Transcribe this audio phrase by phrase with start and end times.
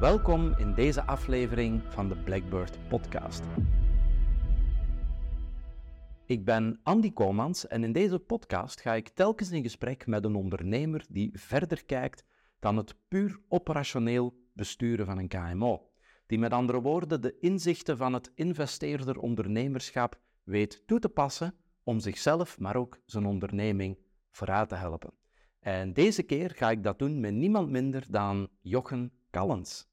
[0.00, 3.42] Welkom in deze aflevering van de Blackbird Podcast.
[6.26, 10.34] Ik ben Andy Komans en in deze podcast ga ik telkens in gesprek met een
[10.34, 12.24] ondernemer die verder kijkt
[12.58, 15.90] dan het puur operationeel besturen van een KMO.
[16.26, 21.54] Die met andere woorden de inzichten van het investeerder-ondernemerschap weet toe te passen
[21.84, 23.98] om zichzelf, maar ook zijn onderneming
[24.30, 25.12] vooruit te helpen.
[25.58, 29.89] En deze keer ga ik dat doen met niemand minder dan Jochen Callens.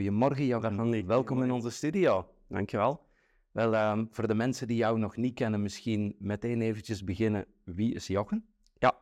[0.00, 2.28] Goedemorgen Jochen, welkom in onze studio.
[2.48, 3.06] Dankjewel.
[3.52, 7.46] Wel, um, voor de mensen die jou nog niet kennen, misschien meteen eventjes beginnen.
[7.64, 8.44] Wie is Jochen?
[8.78, 8.98] Ja,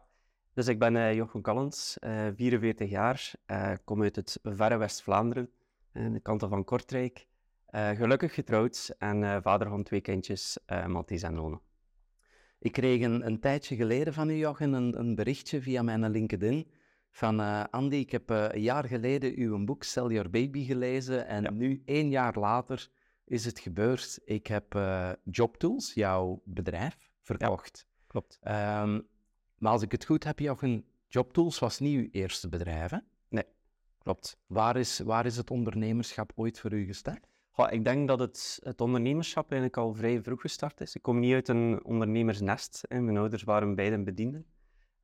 [0.54, 5.50] dus ik ben uh, Jochen Callens, uh, 44 jaar, uh, kom uit het verre West-Vlaanderen,
[5.92, 7.26] aan de kanten van Kortrijk.
[7.70, 11.60] gelukkig getrouwd en vader van twee kindjes, Matthijs en Lone.
[12.58, 16.66] Ik kreeg een, een, tijdje geleden van u, Jochen, een, een berichtje via mijn LinkedIn
[17.10, 21.26] van uh, Andy, ik heb uh, een jaar geleden uw boek Sell Your Baby gelezen
[21.26, 21.50] en ja.
[21.50, 22.88] nu, één jaar later,
[23.24, 24.20] is het gebeurd.
[24.24, 27.86] Ik heb uh, JobTools, jouw bedrijf, verkocht.
[27.88, 28.38] Ja, klopt.
[28.42, 29.06] Um,
[29.58, 32.98] maar als ik het goed heb, Jochen, JobTools was niet uw eerste bedrijf, hè?
[33.28, 33.44] Nee,
[33.98, 34.38] klopt.
[34.46, 37.26] Waar is, waar is het ondernemerschap ooit voor u gestart?
[37.50, 40.94] Goh, ik denk dat het, het ondernemerschap eigenlijk al vrij vroeg gestart is.
[40.94, 42.84] Ik kom niet uit een ondernemersnest.
[42.88, 43.00] Hè.
[43.00, 44.46] Mijn ouders waren beiden bedienden.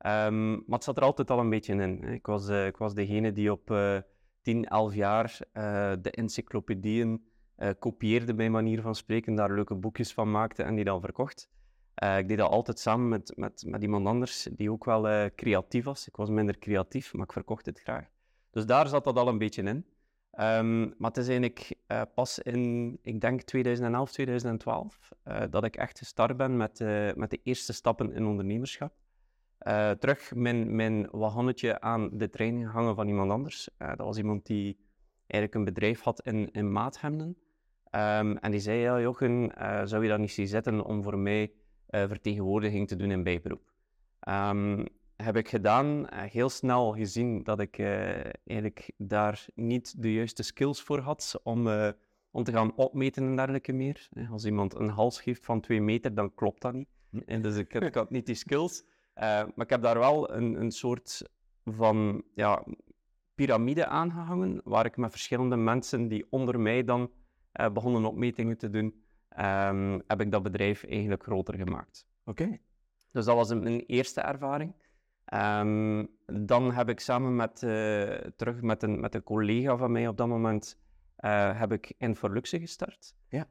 [0.05, 2.03] Um, maar het zat er altijd al een beetje in.
[2.03, 3.97] Ik was, uh, ik was degene die op uh,
[4.41, 7.33] 10, 11 jaar uh, de encyclopedieën
[7.79, 11.49] kopieerde, bij manier van spreken, daar leuke boekjes van maakte en die dan verkocht.
[12.17, 16.07] ik deed dat altijd samen met, met, met iemand anders die ook wel creatief was.
[16.07, 18.05] Ik was minder creatief, maar ik verkocht het graag.
[18.51, 19.85] Dus daar zat dat al een beetje in.
[20.39, 21.77] Um, maar het is eigenlijk
[22.13, 26.79] pas in, ik denk 2011, 2012, uh, dat ik echt gestart ben met,
[27.15, 28.93] met de eerste stappen in ondernemerschap.
[29.99, 33.69] Terug mijn, mijn wagonnetje aan de trein gehangen van iemand anders.
[33.77, 34.77] dat was iemand die
[35.27, 37.37] eigenlijk een bedrijf had in, in maathemden.
[37.91, 39.51] Um, en die zei, ja Jochen,
[39.87, 41.51] zou je dat niet zien zitten om voor mij
[41.87, 43.71] vertegenwoordiging te doen in bijberoep?
[44.29, 44.85] Um,
[45.15, 46.07] heb ik gedaan.
[46.13, 51.67] Heel snel gezien dat ik eigenlijk daar niet de juiste skills voor had om,
[52.31, 54.09] om te gaan opmeten en dergelijke meer.
[54.31, 56.89] Als iemand een hals geeft van twee meter, dan klopt dat niet.
[57.25, 58.85] En dus ik, ik had niet die skills.
[59.15, 61.29] Maar ik heb daar wel een, een soort
[61.65, 62.63] van ja,
[63.35, 67.11] piramide aangehangen, waar ik met verschillende mensen die onder mij dan
[67.73, 69.03] begonnen opmetingen te doen,
[69.39, 72.07] um, heb ik dat bedrijf eigenlijk groter gemaakt.
[72.25, 72.43] Oké.
[72.43, 72.61] Okay.
[73.11, 74.73] Dus dat was mijn eerste ervaring.
[75.33, 77.71] Um, dan heb ik samen met, uh,
[78.35, 80.79] terug met een, met een collega van mij op dat moment,
[81.19, 83.15] uh, heb ik Inforluxe gestart.
[83.29, 83.47] Ja.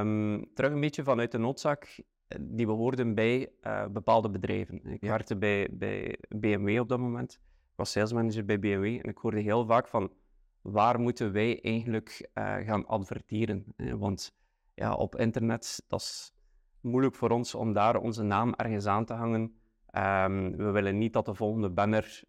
[0.00, 2.02] Um, terug een beetje vanuit de noodzaak,
[2.40, 4.84] die behoorden bij uh, bepaalde bedrijven.
[4.84, 5.08] Ik ja.
[5.08, 7.32] werkte bij, bij BMW op dat moment.
[7.42, 10.12] Ik was salesmanager bij BMW en ik hoorde heel vaak van,
[10.60, 13.64] waar moeten wij eigenlijk gaan adverteren?
[13.76, 14.36] Want
[14.74, 16.32] ja, op internet, dat is
[16.80, 19.60] moeilijk voor ons om daar onze naam ergens aan te hangen
[19.92, 22.22] Um, we willen niet dat de volgende banner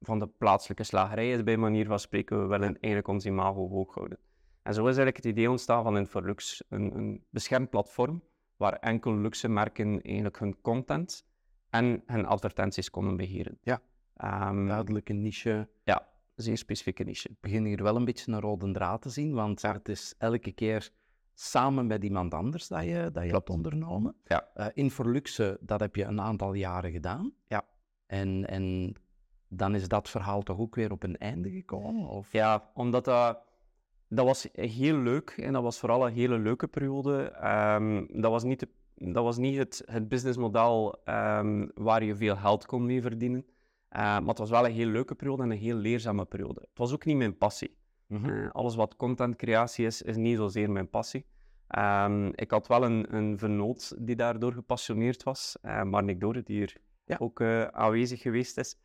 [0.00, 2.40] van de plaatselijke slagerij is, bij manier van spreken.
[2.40, 4.18] We willen eigenlijk ons imago hoog houden.
[4.62, 8.22] En zo is eigenlijk het idee ontstaan van Inforlux, een, een beschermd platform
[8.62, 11.24] waar enkel luxe merken eigenlijk hun content
[11.70, 13.58] en hun advertenties konden beheren.
[13.62, 13.80] Ja,
[14.50, 15.68] um, duidelijke niche.
[15.84, 17.28] Ja, zeer specifieke niche.
[17.28, 19.72] Ik begin hier wel een beetje een rode draad te zien, want ja.
[19.72, 20.90] het is elke keer
[21.34, 24.14] samen met iemand anders dat je, dat je hebt ondernomen.
[24.24, 24.48] Ja.
[24.56, 27.32] Uh, Inforluxe, dat heb je een aantal jaren gedaan.
[27.46, 27.64] Ja.
[28.06, 28.94] En, en
[29.48, 32.08] dan is dat verhaal toch ook weer op een einde gekomen?
[32.08, 32.32] Of?
[32.32, 33.38] Ja, omdat dat...
[34.14, 37.32] Dat was heel leuk en dat was vooral een hele leuke periode.
[37.76, 38.68] Um, dat was niet, de,
[39.12, 43.44] dat was niet het, het businessmodel um, waar je veel geld kon mee verdienen.
[43.46, 46.60] Uh, maar het was wel een heel leuke periode en een heel leerzame periode.
[46.60, 47.76] Het was ook niet mijn passie.
[48.06, 48.30] Mm -hmm.
[48.30, 51.26] uh, alles wat contentcreatie is, is niet zozeer mijn passie.
[51.78, 56.56] Um, ik had wel een, een vernoot die daardoor gepassioneerd was, uh, Marnik Dore, die
[56.56, 57.16] hier ja.
[57.18, 58.76] ook aanwezig geweest is.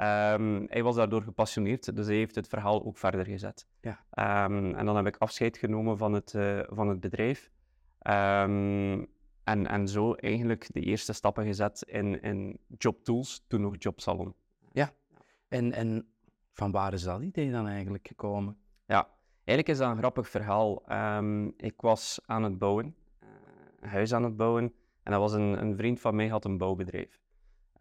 [0.00, 3.66] Um, hij was daardoor gepassioneerd, dus hij heeft het verhaal ook verder gezet.
[3.80, 4.44] Ja.
[4.44, 7.50] Um, en dan heb ik afscheid genomen van het, uh, van het bedrijf.
[7.98, 14.34] en, en zo eigenlijk de eerste stappen gezet in, in JobTools, toen nog JobSalon.
[14.72, 14.92] Ja,
[15.48, 16.06] en, en
[16.52, 18.56] van waar is dat idee dan eigenlijk gekomen?
[18.86, 19.08] Ja,
[19.44, 20.82] eigenlijk is dat een grappig verhaal.
[21.56, 23.28] Ik was aan het bouwen, uh,
[23.80, 26.58] een huis aan het bouwen, en dat was een, een vriend van mij had een
[26.58, 27.22] bouwbedrijf.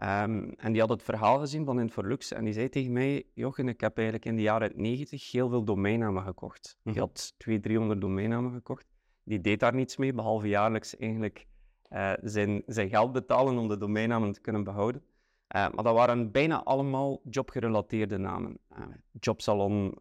[0.02, 3.68] Um, en die had het verhaal gezien van Inforlux en die zei tegen mij, Jochen,
[3.68, 6.78] ik heb eigenlijk in de jaren 90 heel veel domeinnamen gekocht.
[6.84, 8.88] Mm Die had 200, 300 domeinnamen gekocht.
[9.24, 11.48] Die deed daar niets mee, behalve jaarlijks eigenlijk
[11.90, 15.02] uh, zijn, zijn geld betalen om de domeinnamen te kunnen behouden.
[15.02, 18.58] Uh, maar dat waren bijna allemaal jobgerelateerde namen.
[18.78, 18.86] Uh,
[19.20, 19.98] jobsalon,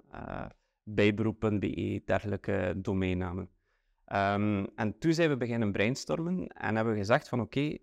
[0.83, 3.49] bijberoep.be, dergelijke domeinnamen.
[4.05, 7.77] Ehm, en toen zijn we beginnen brainstormen en hebben we gezegd van oké,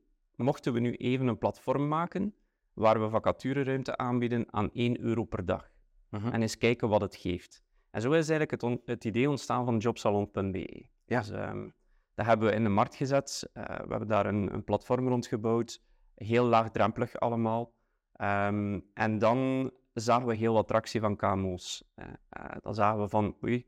[0.43, 2.35] mochten we nu even een platform maken
[2.73, 5.71] waar we vacatureruimte aanbieden aan 1 euro per dag.
[6.09, 6.27] Mhm.
[6.27, 7.63] En eens kijken wat het geeft.
[7.91, 10.85] En zo is eigenlijk het, het idee ontstaan van jobsalon.be.
[11.05, 11.19] Ja.
[11.19, 11.69] Dus, ehm,
[12.15, 13.49] dat hebben we in de markt gezet.
[13.53, 15.81] Eh, we hebben daar een, een platform rond gebouwd.
[16.15, 17.73] Heel laagdrempelig allemaal.
[18.13, 21.83] Ehm, en dan zagen we heel wat tractie van KMO's.
[21.95, 23.67] Eh, eh, dan zagen we van, oei,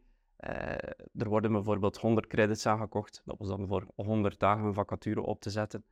[1.13, 3.21] er worden bijvoorbeeld 100 credits aangekocht.
[3.25, 5.85] Dat was dan voor 100 dagen een vacature op te zetten.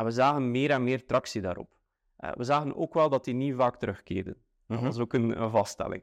[0.00, 1.74] En we zagen meer en meer tractie daarop.
[2.16, 4.36] Eh, we zagen ook wel dat die niet vaak terugkeerden.
[4.66, 4.86] Dat Mhm.
[4.86, 6.02] was ook een, een vaststelling.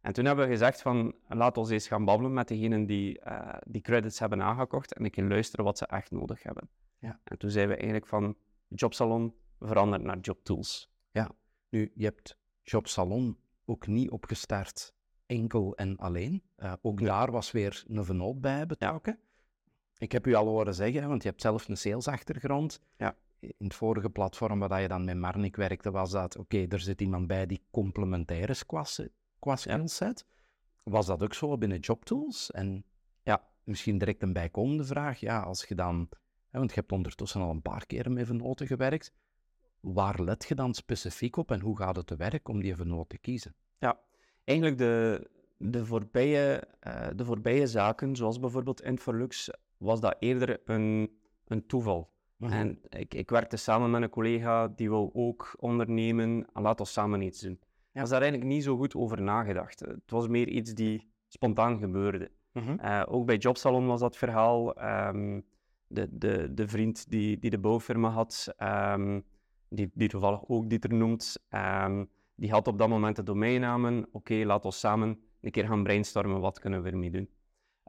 [0.00, 3.58] En toen hebben we gezegd van, laat ons eens gaan babbelen met degenen die eh,
[3.66, 6.68] die credits hebben aangekocht en een keer luisteren wat ze echt nodig hebben.
[6.98, 7.20] Ja.
[7.24, 8.36] En toen zijn we eigenlijk van
[8.68, 10.88] Jobsalon veranderd naar Jobtools.
[11.68, 14.94] Nu, je hebt Jobsalon ook niet opgestart
[15.26, 16.42] enkel en alleen.
[16.56, 17.06] Eh, ook Ja.
[17.06, 19.18] daar was weer een vennoot bij betrokken.
[19.98, 22.80] Ik heb u al horen zeggen, want je hebt zelf een salesachtergrond.
[22.96, 23.16] Ja.
[23.40, 27.00] In het vorige platform waar je dan met Marnik werkte, was dat, oké, er zit
[27.00, 30.26] iemand bij die complementair is qua, se- qua skillset.
[30.82, 32.50] Was dat ook zo binnen JobTools?
[32.50, 32.84] En
[33.22, 33.48] Ja.
[33.64, 36.08] misschien direct een bijkomende vraag, ja, als je dan,
[36.50, 39.12] hè, want je hebt ondertussen al een paar keer met vennoten gewerkt,
[39.80, 43.08] waar let je dan specifiek op en hoe gaat het te werk om die vennoot
[43.08, 43.54] te kiezen?
[43.78, 44.00] Ja,
[44.44, 45.28] eigenlijk de,
[45.58, 52.10] de, voorbije, eh, de voorbije zaken, zoals bijvoorbeeld Infolux, was dat eerder een, een toeval.
[52.40, 56.46] En ik, ik werkte samen met een collega die wou ook ondernemen.
[56.52, 57.58] En laat ons samen iets doen.
[57.92, 59.80] Ik was daar eigenlijk niet zo goed over nagedacht.
[59.80, 62.30] Het was meer iets die spontaan gebeurde.
[62.52, 62.78] Mhm.
[62.78, 64.74] Eh, ook bij Jobsalon was dat verhaal.
[64.74, 65.40] Ehm,
[65.86, 69.20] de, de, de vriend die, die de bouwfirma had, ehm,
[69.68, 72.04] die, die toevallig ook Dieter noemt, ehm,
[72.34, 74.08] die had op dat moment de domeinnamen.
[74.12, 77.28] Oké, laat ons samen een keer gaan brainstormen, wat kunnen we ermee doen.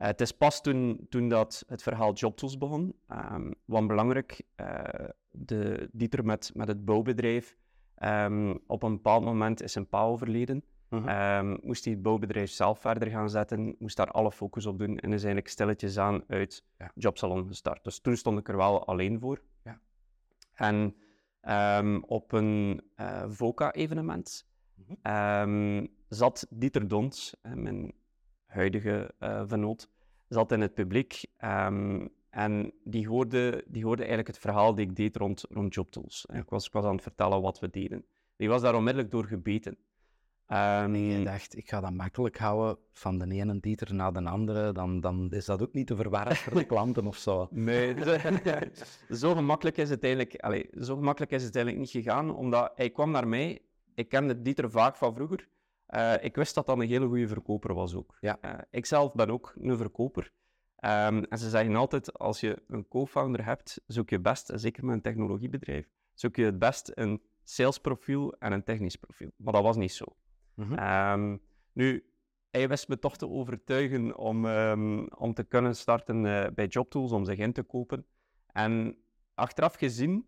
[0.01, 5.09] Eh, het is pas toen, toen dat het verhaal Jobtools begon, ehm want belangrijk, eh,
[5.31, 7.57] de, Dieter met, met het bouwbedrijf,
[7.95, 10.63] ehm, op een bepaald moment is zijn pa overleden.
[10.89, 11.07] Mhm.
[11.07, 14.98] Ehm, moest hij het bouwbedrijf zelf verder gaan zetten, moest daar alle focus op doen
[14.98, 16.92] en is eigenlijk stilletjes aan uit Ja.
[16.95, 17.83] Jobsalon gestart.
[17.83, 19.42] Dus toen stond ik er wel alleen voor.
[19.63, 19.80] Ja.
[20.53, 20.95] En
[22.06, 25.86] op een eh, VOCA-evenement Mhm.
[26.07, 27.94] zat Dieter Dons, mijn
[28.51, 29.89] huidige eh vennoot,
[30.27, 34.95] zat in het publiek ehm, en die hoorde, die hoorde eigenlijk het verhaal die ik
[34.95, 36.25] deed rond, rond JobTools.
[36.33, 38.06] Ik, was, ik was aan het vertellen wat we deden.
[38.36, 39.77] Die was daar onmiddellijk door gebeten.
[40.48, 44.24] Ehm, En je dacht, ik ga dat makkelijk houden van de ene Dieter naar de
[44.24, 47.48] andere, dan, dan is dat ook niet te verwarren voor de klanten of zo.
[47.51, 47.95] Nee,
[49.21, 52.89] zo gemakkelijk is het eigenlijk, allee, zo gemakkelijk is het eigenlijk niet gegaan, omdat hij
[52.89, 53.59] kwam naar mij.
[53.95, 55.48] Ik kende Dieter vaak van vroeger.
[55.91, 58.17] Eh, ik wist dat dat een hele goede verkoper was ook.
[58.19, 58.38] Ja.
[58.41, 60.31] Eh, ik zelf ben ook een verkoper.
[60.75, 64.85] Ehm, en ze zeggen altijd, als je een co-founder hebt, zoek je best, en zeker
[64.85, 69.31] met een technologiebedrijf, zoek je het best een salesprofiel en een technisch profiel.
[69.35, 70.05] Maar dat was niet zo.
[70.53, 70.73] Mhm.
[70.73, 71.38] Ehm,
[71.73, 72.05] nu,
[72.51, 77.11] hij wist me toch te overtuigen om, ehm, om te kunnen starten eh, bij JobTools,
[77.11, 78.05] om zich in te kopen.
[78.47, 78.97] En
[79.33, 80.25] achteraf gezien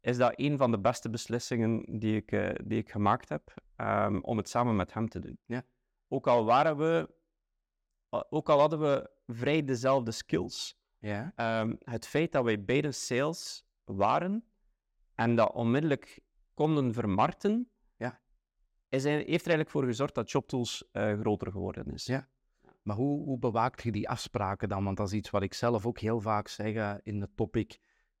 [0.00, 2.30] is dat een van de beste beslissingen die ik,
[2.64, 5.38] die ik gemaakt heb, ehm, om het samen met hem te doen.
[5.46, 5.62] Ja.
[6.08, 7.10] Ook al waren we,
[8.08, 11.32] ook al hadden we vrij dezelfde skills, Ja.
[11.36, 14.44] Ehm, het feit dat wij beide sales waren
[15.14, 16.20] en dat onmiddellijk
[16.54, 18.20] konden vermarkten, Ja.
[18.88, 22.06] is, heeft er eigenlijk voor gezorgd dat JobTools eh, groter geworden is.
[22.06, 22.28] Ja.
[22.82, 24.84] Maar hoe, hoe bewaakt je die afspraken dan?
[24.84, 27.78] Want dat is iets wat ik zelf ook heel vaak zeg eh, in het topic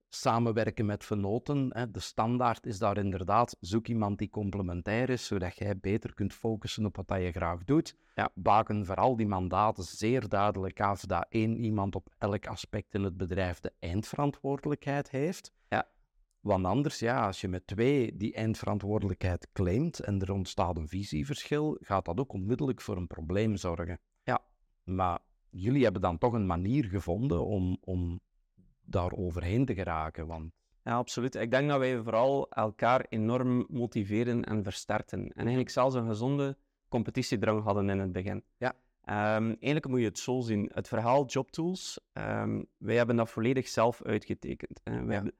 [0.08, 1.70] samenwerken met vernoten.
[1.72, 1.90] Hè.
[1.90, 6.84] De standaard is daar inderdaad, zoek iemand die complementair is, zodat jij beter kunt focussen
[6.84, 7.96] op wat je graag doet.
[8.14, 8.30] Ja.
[8.34, 13.16] Baken vooral die mandaten zeer duidelijk af dat één iemand op elk aspect in het
[13.16, 15.52] bedrijf de eindverantwoordelijkheid heeft.
[15.68, 15.88] Ja.
[16.40, 21.76] Want anders, ja, als je met twee die eindverantwoordelijkheid claimt en er ontstaat een visieverschil,
[21.80, 23.98] gaat dat ook onmiddellijk voor een probleem zorgen.
[24.22, 24.40] Ja.
[24.84, 25.18] Maar
[25.50, 28.20] jullie hebben dan toch een manier gevonden om, om
[28.90, 30.26] daar overheen te geraken.
[30.26, 30.52] Want
[30.82, 31.34] Ja, absoluut.
[31.34, 35.20] Ik denk dat wij vooral elkaar enorm motiveren en versterken.
[35.20, 36.56] En eigenlijk zelfs een gezonde
[36.88, 38.44] competitiedrang hadden in het begin.
[38.58, 38.72] Ja.
[39.04, 40.70] Ehm, eigenlijk moet je het zo zien.
[40.74, 44.80] Het verhaal JobTools, ehm wij hebben dat volledig zelf uitgetekend.
[44.84, 44.92] hè.
[44.92, 45.12] Wij Ja.
[45.12, 45.32] hebben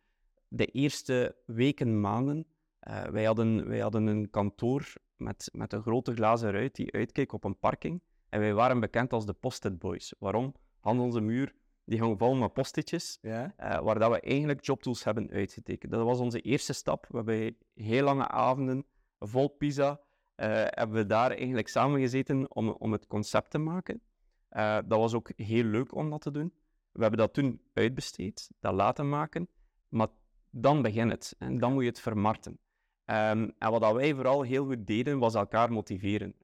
[0.49, 2.47] de eerste weken, maanden,
[2.79, 7.33] eh, wij, hadden, wij hadden een kantoor met, met een grote glazen ruit die uitkeek
[7.33, 8.03] op een parking.
[8.29, 10.15] En wij waren bekend als de Post-it Boys.
[10.19, 10.55] Waarom?
[10.81, 11.55] Hand onze muur,
[11.89, 13.19] die hong vol met postitjes.
[13.23, 13.55] ja.
[13.57, 15.93] Eh, waar dat we eigenlijk jobtools hebben uitgetekend.
[15.93, 17.07] Dat was onze eerste stap.
[17.09, 18.87] We hebben heel lange avonden,
[19.19, 20.01] vol pizza,
[20.35, 24.01] eh, hebben we daar eigenlijk samengezeten om, om het concept te maken.
[24.49, 26.53] Eh, dat was ook heel leuk om dat te doen.
[26.93, 29.49] We hebben dat toen uitbesteed, dat laten maken,
[29.89, 30.09] maar
[30.51, 32.59] dan begint het en dan moet je het vermarkten.
[33.05, 36.35] Ehm, en wat dat wij vooral heel goed deden, was elkaar motiveren.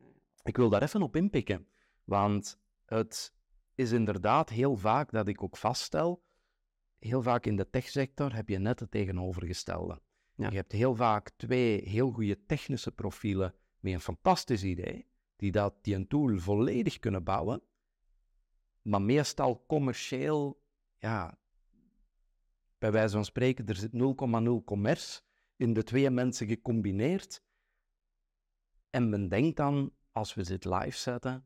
[0.42, 1.66] Ik wil daar even op inpikken,
[2.04, 3.34] want het
[3.74, 6.24] is inderdaad heel vaak dat ik ook vaststel,
[6.98, 10.00] heel vaak in de techsector heb je net het tegenovergestelde.
[10.34, 10.50] Ja.
[10.50, 15.74] Je hebt heel vaak twee heel goede technische profielen met een fantastisch idee, die, dat,
[15.84, 17.62] die een tool volledig kunnen bouwen,
[18.82, 20.62] maar meestal commercieel,
[20.98, 21.38] ja,
[22.78, 25.20] bij wijze van spreken, er zit 0,0 commerce
[25.56, 27.42] in de twee mensen gecombineerd.
[28.90, 31.44] En men denkt dan, als we dit live zetten,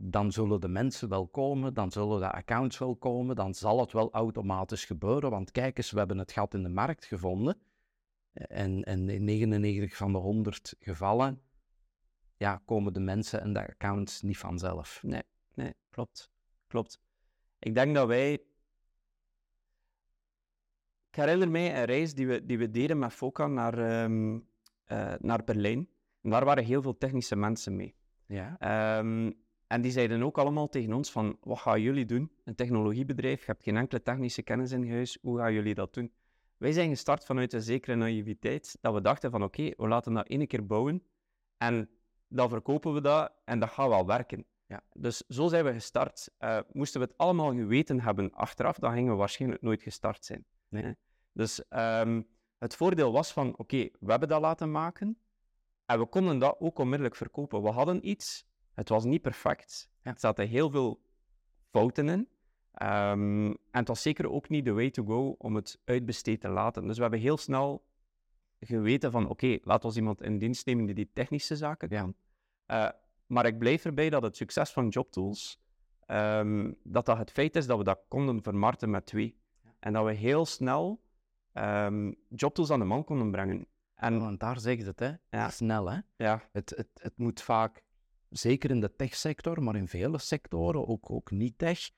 [0.00, 3.92] dan zullen de mensen wel komen, dan zullen de accounts wel komen, dan zal het
[3.92, 7.58] wel automatisch gebeuren, want kijk eens, we hebben het gat in de markt gevonden.
[8.32, 11.42] En, en in 99 van de 100 gevallen
[12.36, 15.02] ja, komen de mensen en de accounts niet vanzelf.
[15.02, 15.22] Nee,
[15.54, 16.30] nee, klopt.
[16.66, 17.00] Klopt.
[17.58, 18.32] Ik denk dat wij.
[21.10, 24.38] Ik herinner mij een reis die we, die we deden met Foca naar, ehm,
[24.84, 25.88] eh, naar Berlijn.
[26.22, 27.94] En daar waren heel veel technische mensen mee.
[28.26, 28.56] Ja.
[28.58, 29.32] Ehm,
[29.68, 32.30] en die zeiden ook allemaal tegen ons van, wat gaan jullie doen?
[32.44, 36.12] Een technologiebedrijf, je hebt geen enkele technische kennis in huis, hoe gaan jullie dat doen?
[36.56, 40.28] Wij zijn gestart vanuit een zekere naïviteit, dat we dachten van, oké, we laten dat
[40.28, 41.02] één keer bouwen
[41.56, 41.90] en
[42.28, 44.44] dan verkopen we dat en dat gaat wel werken.
[44.66, 44.82] Ja.
[44.92, 46.30] Dus zo zijn we gestart.
[46.40, 50.44] Uh, moesten we het allemaal geweten hebben achteraf, dan gingen we waarschijnlijk nooit gestart zijn.
[50.68, 50.96] Nee.
[51.32, 55.18] Dus um, het voordeel was van, oké, we hebben dat laten maken
[55.84, 57.62] en we konden dat ook onmiddellijk verkopen.
[57.62, 58.46] We hadden iets,
[58.78, 59.90] het was niet perfect.
[60.02, 60.10] Ja.
[60.10, 61.00] Er zaten heel veel
[61.70, 62.28] fouten in.
[62.82, 66.48] Um, en het was zeker ook niet de way to go om het uitbesteed te
[66.48, 66.86] laten.
[66.86, 67.86] Dus we hebben heel snel
[68.60, 72.14] geweten van, oké, okay, laat ons iemand in dienst nemen die die technische zaken kan.
[72.66, 72.88] Uh,
[73.26, 75.60] maar ik blijf erbij dat het succes van JobTools,
[76.06, 79.40] um, dat dat het feit is dat we dat konden vermarkten met twee.
[79.62, 79.74] Ja.
[79.78, 81.00] En dat we heel snel
[81.52, 83.66] um, JobTools aan de man konden brengen.
[83.94, 85.12] En, Want daar zegt het, hè?
[85.30, 85.50] Ja.
[85.50, 85.98] Snel, hè?
[86.16, 86.42] Ja.
[86.52, 87.84] Het, het, het moet vaak,
[88.30, 91.90] zeker in de techsector, maar in vele sectoren, ook, ook niet-tech,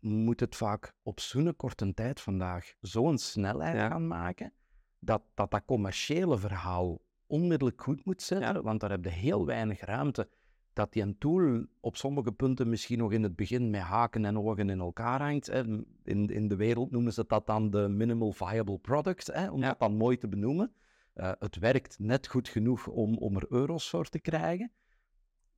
[0.00, 3.88] moet het vaak op zo'n korte tijd vandaag zo'n snelheid Ja.
[3.88, 4.52] gaan maken,
[4.98, 8.62] dat, dat dat commerciële verhaal onmiddellijk goed moet zetten, Ja.
[8.62, 10.28] want daar heb je heel weinig ruimte.
[10.72, 14.38] Dat die een tool op sommige punten misschien nog in het begin met haken en
[14.38, 15.46] ogen in elkaar hangt.
[15.46, 15.60] Hè.
[16.04, 19.68] In, in de wereld noemen ze dat dan de minimal viable product, hè, om Ja.
[19.68, 20.72] dat dan mooi te benoemen.
[21.14, 24.72] Uh, het werkt net goed genoeg om, om er euro's voor te krijgen.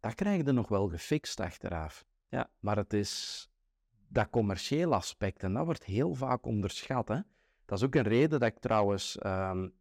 [0.03, 2.05] Dat krijg je nog wel gefixt achteraf.
[2.29, 2.51] Ja.
[2.61, 3.49] Maar het is
[4.09, 7.09] dat commerciële aspect, en dat wordt heel vaak onderschat.
[7.09, 7.21] Hè.
[7.65, 9.75] Dat is ook een reden dat ik trouwens um,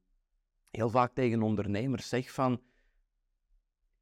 [0.70, 2.62] heel vaak tegen ondernemers zeg van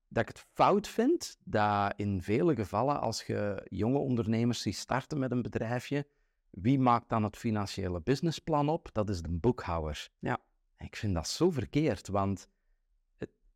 [0.07, 5.19] dat ik het fout vind dat in vele gevallen als je jonge ondernemers ziet starten
[5.19, 6.07] met een bedrijfje,
[6.49, 8.89] wie maakt dan het financiële businessplan op?
[8.91, 10.09] Dat is de boekhouder.
[10.19, 10.37] Ja.
[10.77, 12.47] Ik vind dat zo verkeerd, want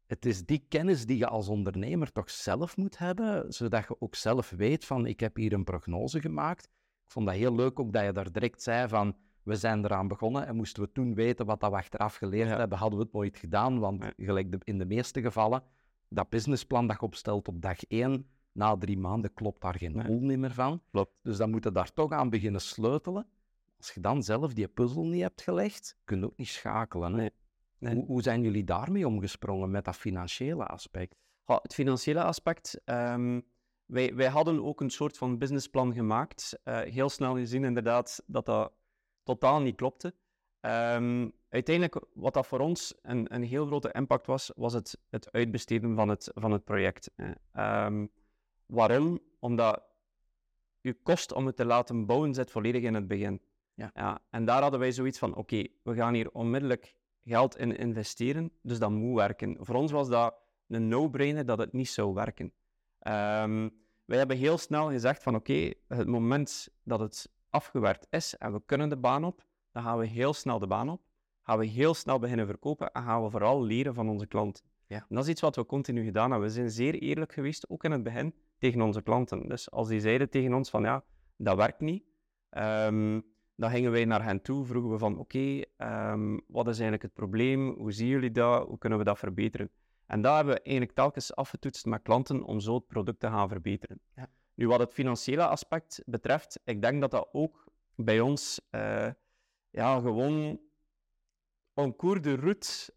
[0.08, 4.16] het, is die kennis die je als ondernemer toch zelf moet hebben, zodat je ook
[4.16, 6.64] zelf weet van ik heb hier een prognose gemaakt.
[7.06, 10.08] Ik vond dat heel leuk ook dat je daar direct zei van we zijn eraan
[10.08, 12.58] begonnen en moesten we toen weten wat dat we achteraf geleerd Ja.
[12.58, 15.64] hebben, hadden we het nooit gedaan, want gelijk de, in de meeste gevallen,
[16.10, 20.20] dat businessplan dat je opstelt op dag één, na drie maanden klopt daar geen Nee.
[20.20, 20.82] niet meer van.
[20.92, 21.12] Klopt.
[21.22, 23.28] Dus dan moet je daar toch aan beginnen sleutelen.
[23.78, 27.12] Als je dan zelf die puzzel niet hebt gelegd, kun je ook niet schakelen.
[27.12, 27.18] hè.
[27.18, 27.32] Nee.
[27.84, 27.96] Nee.
[27.96, 31.16] Hoe, hoe zijn jullie daarmee omgesprongen met dat financiële aspect?
[31.46, 32.82] Ja, het financiële aspect.
[32.86, 33.42] ehm,
[33.86, 36.60] wij, wij hadden ook een soort van businessplan gemaakt.
[36.64, 38.74] Eh, heel snel gezien inderdaad dat dat
[39.24, 40.14] totaal niet klopte.
[40.60, 45.32] Ehm, uiteindelijk, wat dat voor ons een, een heel grote impact was, was het, het
[45.32, 47.12] uitbesteden van het, van het project.
[47.52, 48.06] Ehm,
[48.66, 49.20] waarom?
[49.40, 49.84] Omdat
[50.82, 53.42] je kost om het te laten bouwen zit volledig in het begin.
[53.76, 54.22] Ja.
[54.30, 58.80] en daar hadden wij zoiets van, oké, we gaan hier onmiddellijk geld in investeren, dus
[58.80, 59.58] dat moet werken.
[59.60, 60.36] Voor ons was dat
[60.68, 62.54] een no-brainer dat het niet zou werken.
[63.00, 63.70] Ehm,
[64.06, 68.62] wij hebben heel snel gezegd van, oké, het moment dat het afgewerkt is en we
[68.66, 71.02] kunnen de baan op, dan gaan we heel snel de baan op,
[71.42, 74.64] gaan we heel snel beginnen verkopen en gaan we vooral leren van onze klanten.
[74.88, 74.98] Ja.
[74.98, 76.48] En dat is iets wat we continu gedaan hebben.
[76.48, 79.48] We zijn zeer eerlijk geweest, ook in het begin, tegen onze klanten.
[79.48, 81.04] Dus als die zeiden tegen ons van, ja,
[81.38, 82.04] dat werkt niet,
[82.50, 83.22] ehm,
[83.56, 87.14] dan gingen wij naar hen toe, vroegen we van, oké, ehm, wat is eigenlijk het
[87.14, 87.70] probleem?
[87.70, 88.68] Hoe zien jullie dat?
[88.68, 89.72] Hoe kunnen we dat verbeteren?
[90.06, 93.50] En dat hebben we eigenlijk telkens afgetoetst met klanten om zo het product te gaan
[93.50, 94.00] verbeteren.
[94.16, 94.30] Ja.
[94.54, 99.10] Nu, wat het financiële aspect betreft, ik denk dat dat ook bij ons eh,
[99.70, 100.60] ja, gewoon
[101.74, 102.94] en cours de route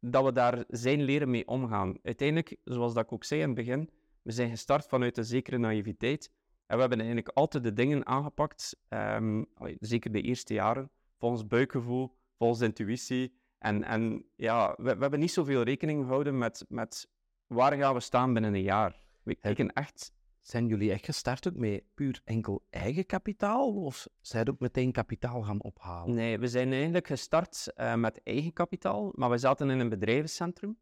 [0.00, 1.98] dat we daar zijn leren mee omgaan.
[2.02, 3.90] Uiteindelijk, zoals dat ik ook zei in het begin,
[4.22, 6.32] we zijn gestart vanuit een zekere naïviteit.
[6.68, 9.42] En we hebben eigenlijk altijd de dingen aangepakt, ehm,
[9.78, 13.34] zeker de eerste jaren, volgens buikgevoel, volgens intuïtie.
[13.58, 17.08] En, en ja, we, we hebben niet zoveel rekening gehouden met, met
[17.46, 19.06] waar gaan we staan binnen een jaar.
[19.22, 23.74] We kijken echt zijn jullie echt gestart ook met puur enkel eigen kapitaal?
[23.74, 26.14] Of zijn ook meteen kapitaal gaan ophalen?
[26.14, 30.78] Nee, we zijn eigenlijk gestart uh, met eigen kapitaal, maar we zaten in een bedrijvencentrum.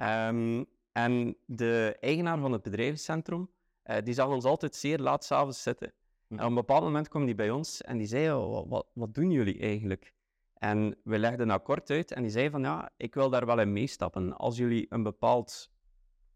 [0.00, 3.50] Um, en de eigenaar van het bedrijvencentrum,
[3.90, 5.92] uh, die zag ons altijd zeer laat s'avonds zitten.
[6.28, 6.34] Hm.
[6.34, 9.14] En op een bepaald moment kwam die bij ons en die zei, oh, wat, wat
[9.14, 10.14] doen jullie eigenlijk?
[10.54, 13.72] En we legden kort uit en die zei van, ja, ik wil daar wel in
[13.72, 14.36] meestappen.
[14.36, 15.70] Als jullie een bepaald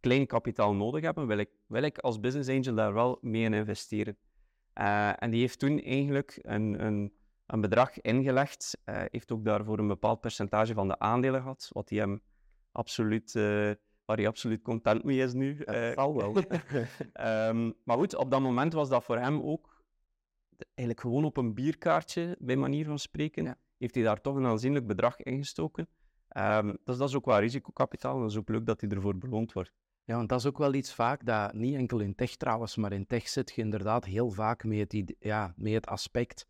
[0.00, 3.54] klein kapitaal nodig hebben, wil ik, wil ik als business angel daar wel mee in
[3.54, 4.16] investeren.
[4.74, 7.12] Uh, en die heeft toen eigenlijk een, een,
[7.46, 11.88] een bedrag ingelegd, uh, heeft ook daarvoor een bepaald percentage van de aandelen gehad, wat
[11.88, 12.22] hij hem
[12.72, 13.34] absoluut,
[14.10, 15.64] waar hij absoluut content mee is nu.
[15.94, 16.36] Al wel.
[17.48, 19.84] um, maar goed, op dat moment was dat voor hem ook
[20.74, 23.58] eigenlijk gewoon op een bierkaartje, bij manier van spreken, ja.
[23.78, 25.88] heeft hij daar toch een aanzienlijk bedrag ingestoken.
[26.36, 29.18] Um, dus dat is ook wel risicokapitaal en dat is ook leuk dat hij ervoor
[29.18, 29.72] beloond wordt.
[30.04, 32.92] Ja, want dat is ook wel iets vaak dat niet enkel in tech trouwens, maar
[32.92, 36.46] in tech zit je inderdaad heel vaak met het, ja, met het aspect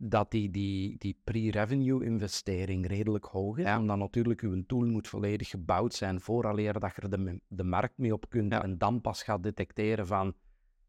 [0.00, 3.64] dat die, die, die pre-revenue investering redelijk hoog is.
[3.64, 3.78] Ja.
[3.78, 7.98] Omdat natuurlijk uw tool moet volledig gebouwd zijn vooraleer dat je er de, de markt
[7.98, 8.52] mee op kunt.
[8.52, 10.34] En dan pas gaat detecteren van,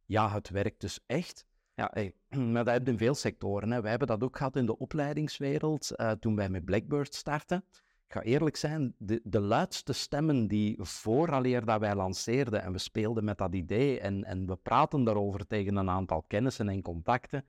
[0.05, 1.45] ja, het werkt dus echt.
[1.73, 2.13] Ja, hey,
[2.51, 3.71] maar dat heb je in veel sectoren.
[3.71, 3.81] Hè.
[3.81, 7.63] Wij hebben dat ook gehad in de opleidingswereld uh, toen wij met Blackbird startten
[8.09, 12.77] ik ga eerlijk zijn, de, de luidste stemmen die vooraleer dat wij lanceerden en we
[12.77, 17.45] speelden met dat idee en, en we praten daarover tegen een aantal kennissen en contacten,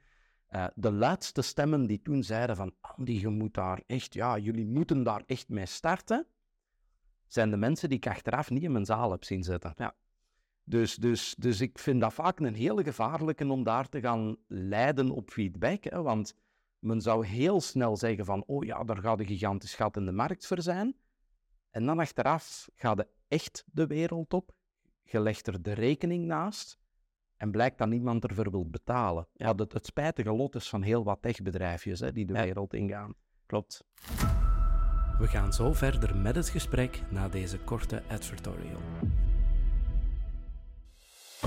[0.51, 4.67] uh, de luidste stemmen die toen zeiden van Andy, je moet daar echt, ja, jullie
[4.67, 6.27] moeten daar echt mee starten,
[7.27, 9.73] zijn de mensen die ik achteraf niet in mijn zaal heb zien zitten.
[9.77, 9.95] Ja.
[10.65, 15.11] Dus, dus, dus ik vind dat vaak een hele gevaarlijke om daar te gaan leiden
[15.11, 16.35] op feedback, hè, want
[16.79, 20.13] men zou heel snel zeggen van, oh ja, daar gaat een gigantisch gat in de
[20.13, 20.97] markt voor zijn.
[21.71, 24.53] En dan achteraf gaat de echt de wereld op,
[25.03, 26.80] je legt er de rekening naast
[27.41, 29.27] en blijkt dat niemand ervoor wil betalen.
[29.33, 33.15] Ja, het, het spijtige lot is van heel wat techbedrijfjes hè, die de wereld ingaan.
[33.47, 33.85] Klopt.
[35.19, 38.81] We gaan zo verder met het gesprek na deze korte advertorial.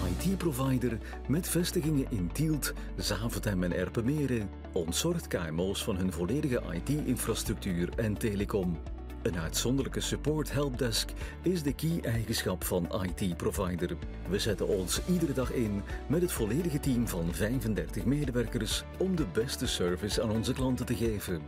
[0.08, 8.18] IT-provider met vestigingen in Tielt, Zaventem en Erpenmeren ontzorgt KMO's van hun volledige IT-infrastructuur en
[8.18, 8.78] telecom.
[9.24, 13.98] Een uitzonderlijke support helpdesk is de key-eigenschap van IT-provider.
[14.30, 19.28] We zetten ons iedere dag in met het volledige team van 35 medewerkers om de
[19.28, 21.42] beste service aan onze klanten te geven.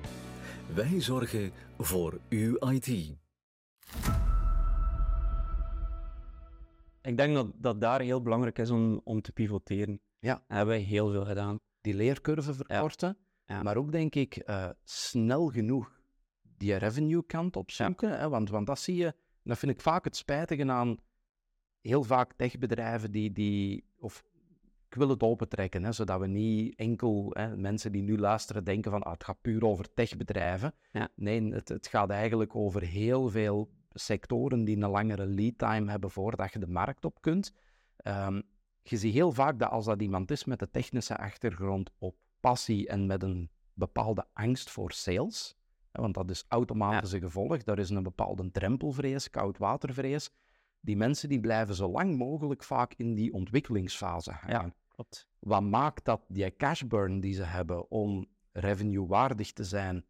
[0.73, 2.87] Wij zorgen voor uw IT.
[7.01, 10.01] Ik denk dat, dat daar heel belangrijk is om, om te pivoteren.
[10.19, 10.43] Ja.
[10.47, 11.59] Hebben wij heel veel gedaan.
[11.81, 13.63] Die leercurve verkorten, ja.
[13.63, 15.94] maar ook denk ik uh, snel genoeg
[16.57, 18.09] die revenue kant opzoeken.
[18.09, 18.15] Ja.
[18.15, 19.13] Hè, want, want dat zie je,
[19.43, 20.97] dat vind ik vaak het spijtige aan
[21.81, 24.23] heel vaak techbedrijven die, die of
[24.89, 28.91] ik wil het opentrekken, hè, zodat we niet enkel hè, mensen die nu luisteren denken
[28.91, 30.73] van ah, het gaat puur over techbedrijven.
[30.91, 31.09] Ja.
[31.15, 36.09] Nee, het, het gaat eigenlijk over heel veel sectoren die een langere lead time hebben
[36.09, 37.53] voordat je de markt op kunt.
[38.03, 38.43] Um,
[38.81, 42.87] je ziet heel vaak dat als dat iemand is met de technische achtergrond op passie
[42.87, 45.55] en met een bepaalde angst voor sales,
[46.01, 50.29] want dat is automatisch een gevolg, daar is een bepaalde drempelvrees, koudwatervrees.
[50.79, 54.33] Die mensen die blijven zo lang mogelijk vaak in die ontwikkelingsfase.
[54.47, 55.27] Ja, klopt.
[55.39, 60.05] Wat maakt dat die cash burn die ze hebben om revenue waardig te zijn,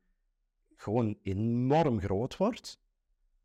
[0.75, 2.79] gewoon enorm groot wordt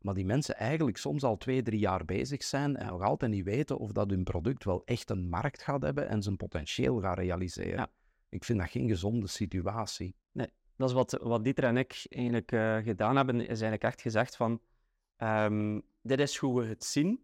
[0.01, 3.43] maar die mensen eigenlijk soms al twee, drie jaar bezig zijn en nog altijd niet
[3.43, 7.17] weten of dat hun product wel echt een markt gaat hebben en zijn potentieel gaat
[7.17, 7.75] realiseren.
[7.75, 7.91] Ja.
[8.29, 10.15] Ik vind dat geen gezonde situatie.
[10.31, 10.47] Nee,
[10.81, 14.35] dat is wat, wat Dieter en ik eigenlijk uh, gedaan hebben, is eigenlijk echt gezegd
[14.35, 14.61] van,
[15.17, 17.23] um, dit is hoe we het zien,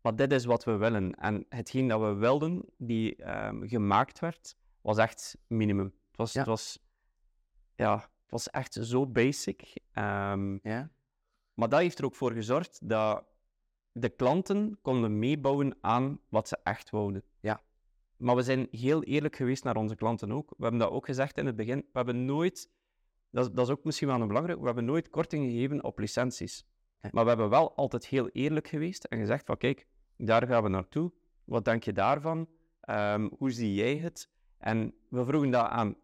[0.00, 1.14] maar dit is wat we willen.
[1.14, 5.94] En hetgeen dat we wilden, die um, gemaakt werd, was echt minimum.
[6.08, 6.38] Het was, ja.
[6.38, 6.78] het was,
[7.74, 9.60] ja, het was echt zo basic.
[9.94, 10.90] Um, ja.
[11.54, 13.24] Maar dat heeft er ook voor gezorgd dat
[13.92, 17.22] de klanten konden meebouwen aan wat ze echt wouden.
[17.40, 17.62] Ja.
[18.16, 20.50] Maar we zijn heel eerlijk geweest naar onze klanten ook.
[20.56, 21.78] We hebben dat ook gezegd in het begin.
[21.78, 22.70] We hebben nooit,
[23.30, 25.98] dat is, dat is ook misschien wel een belangrijk, we hebben nooit korting gegeven op
[25.98, 26.66] licenties.
[27.10, 29.86] Maar we hebben wel altijd heel eerlijk geweest en gezegd van kijk,
[30.16, 31.12] daar gaan we naartoe.
[31.44, 32.48] Wat denk je daarvan?
[32.90, 34.30] Um, hoe zie jij het?
[34.58, 35.96] En we vroegen dat aan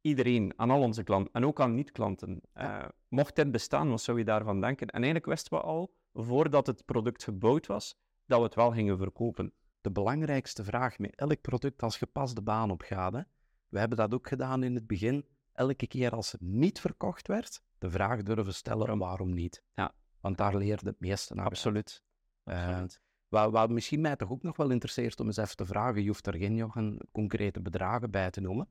[0.00, 2.40] iedereen, aan al onze klanten en ook aan niet-klanten.
[2.54, 4.86] Uh, mocht dit bestaan, wat zou je daarvan denken?
[4.86, 8.98] En eigenlijk wisten we al, voordat het product gebouwd was, dat we het wel gingen
[8.98, 9.52] verkopen.
[9.80, 13.22] De belangrijkste vraag met elk product als je pas de baan op gaat, hè?
[13.68, 15.26] we hebben dat ook gedaan in het begin,
[15.58, 19.62] elke keer als het niet verkocht werd, de vraag durven stellen waarom niet.
[19.74, 19.94] Ja.
[20.20, 21.46] Want daar leerde het meeste naar.
[21.46, 22.02] Absoluut.
[22.44, 23.00] Uh, Absoluut.
[23.28, 26.08] Wat, wat, misschien mij toch ook nog wel interesseert om eens even te vragen, je
[26.08, 28.68] hoeft er geen concrete bedragen bij te noemen,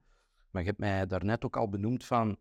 [0.49, 2.37] maar je hebt mij daarnet ook al benoemd van,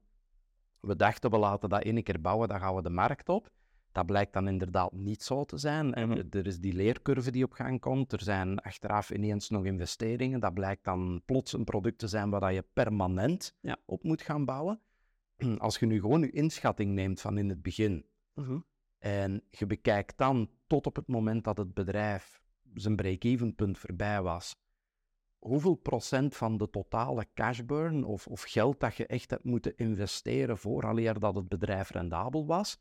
[0.81, 3.51] we dachten we laten dat één keer bouwen, dan gaan we de markt op.
[3.97, 5.95] Dat blijkt dan inderdaad niet zo te zijn.
[5.95, 6.23] En mhm.
[6.31, 8.13] er is die leercurve die op gang komt.
[8.13, 10.41] Er zijn achteraf ineens nog investeringen.
[10.41, 13.77] Dat blijkt dan plots een product te zijn waar je permanent ja.
[13.85, 14.81] op moet gaan bouwen.
[15.59, 18.59] Als je nu gewoon je inschatting neemt van in het begin mhm.
[18.99, 22.41] en je bekijkt dan tot op het moment dat het bedrijf
[22.75, 24.57] zijn break-even punt voorbij was,
[25.39, 30.59] hoeveel procent van de totale cashburn of, of geld dat je echt hebt moeten investeren
[30.59, 32.79] vooraleer dat het bedrijf rendabel was,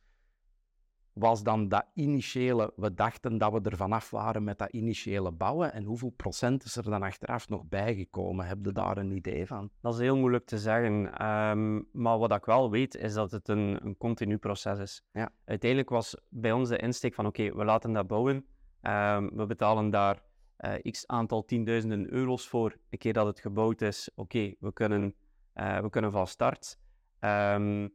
[1.16, 5.74] was dan dat initiële, we dachten dat we er vanaf waren met dat initiële bouwen
[5.74, 8.48] en hoeveel procent is er dan achteraf nog bijgekomen?
[8.48, 9.70] Heb je daar een idee van?
[9.82, 13.48] Dat is heel moeilijk te zeggen, ehm, maar wat ik wel weet is dat het
[13.48, 15.04] een, een continu proces is.
[15.12, 15.30] Ja.
[15.46, 18.46] Uiteindelijk was bij ons de insteek van oké, we laten dat bouwen,
[18.82, 20.24] um, we betalen daar
[20.60, 22.78] uh, x aantal tienduizenden euro's voor.
[22.90, 25.16] Een keer dat het gebouwd is, oké, we, kunnen,
[25.56, 26.80] uh, we kunnen van start.
[27.20, 27.94] Um,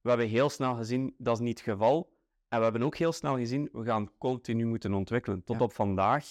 [0.00, 2.16] we hebben heel snel gezien, dat is niet het geval.
[2.48, 5.44] En we hebben ook heel snel gezien, we gaan continu moeten ontwikkelen.
[5.44, 6.24] Tot op vandaag,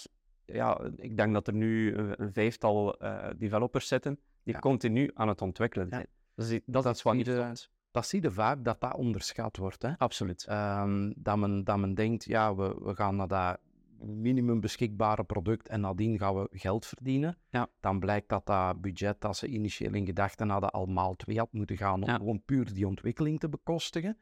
[0.45, 4.59] ja, ik denk dat er nu een, vijftal uh, developers zitten die ja.
[4.59, 6.07] continu aan het ontwikkelen zijn.
[6.35, 9.81] Dus dat, dat, is wat niet Dat zie je vaak, dat dat onderschat wordt.
[9.81, 9.97] Hè?
[9.97, 10.47] Absoluut.
[10.49, 13.59] Um, dat, men, dat men denkt, ja, we, we gaan naar dat
[13.99, 17.37] minimum beschikbare product en nadien gaan we geld verdienen.
[17.49, 17.67] Ja.
[17.79, 21.51] Dan blijkt dat dat budget dat ze initieel in gedachten hadden al maal twee had
[21.51, 24.17] moeten gaan om gewoon puur die ontwikkeling te bekostigen.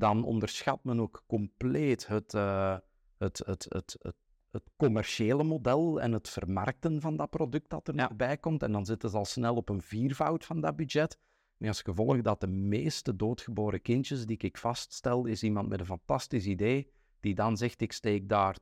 [0.00, 2.76] Dan onderschat men ook compleet het, uh,
[3.18, 4.16] het, het, het, het,
[4.50, 8.10] het, commerciële model en het vermarkten van dat product dat er ja.
[8.14, 8.62] bij komt.
[8.62, 11.18] En dan zitten ze al snel op een viervoud van dat budget.
[11.56, 15.86] Met als gevolg dat de meeste doodgeboren kindjes die ik vaststel, is iemand met een
[15.86, 18.56] fantastisch idee die dan zegt, ik steek daar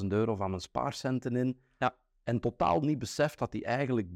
[0.00, 1.58] 20.000 euro van mijn spaarcenten in.
[1.78, 1.96] Ja.
[2.22, 4.08] En totaal niet beseft dat hij eigenlijk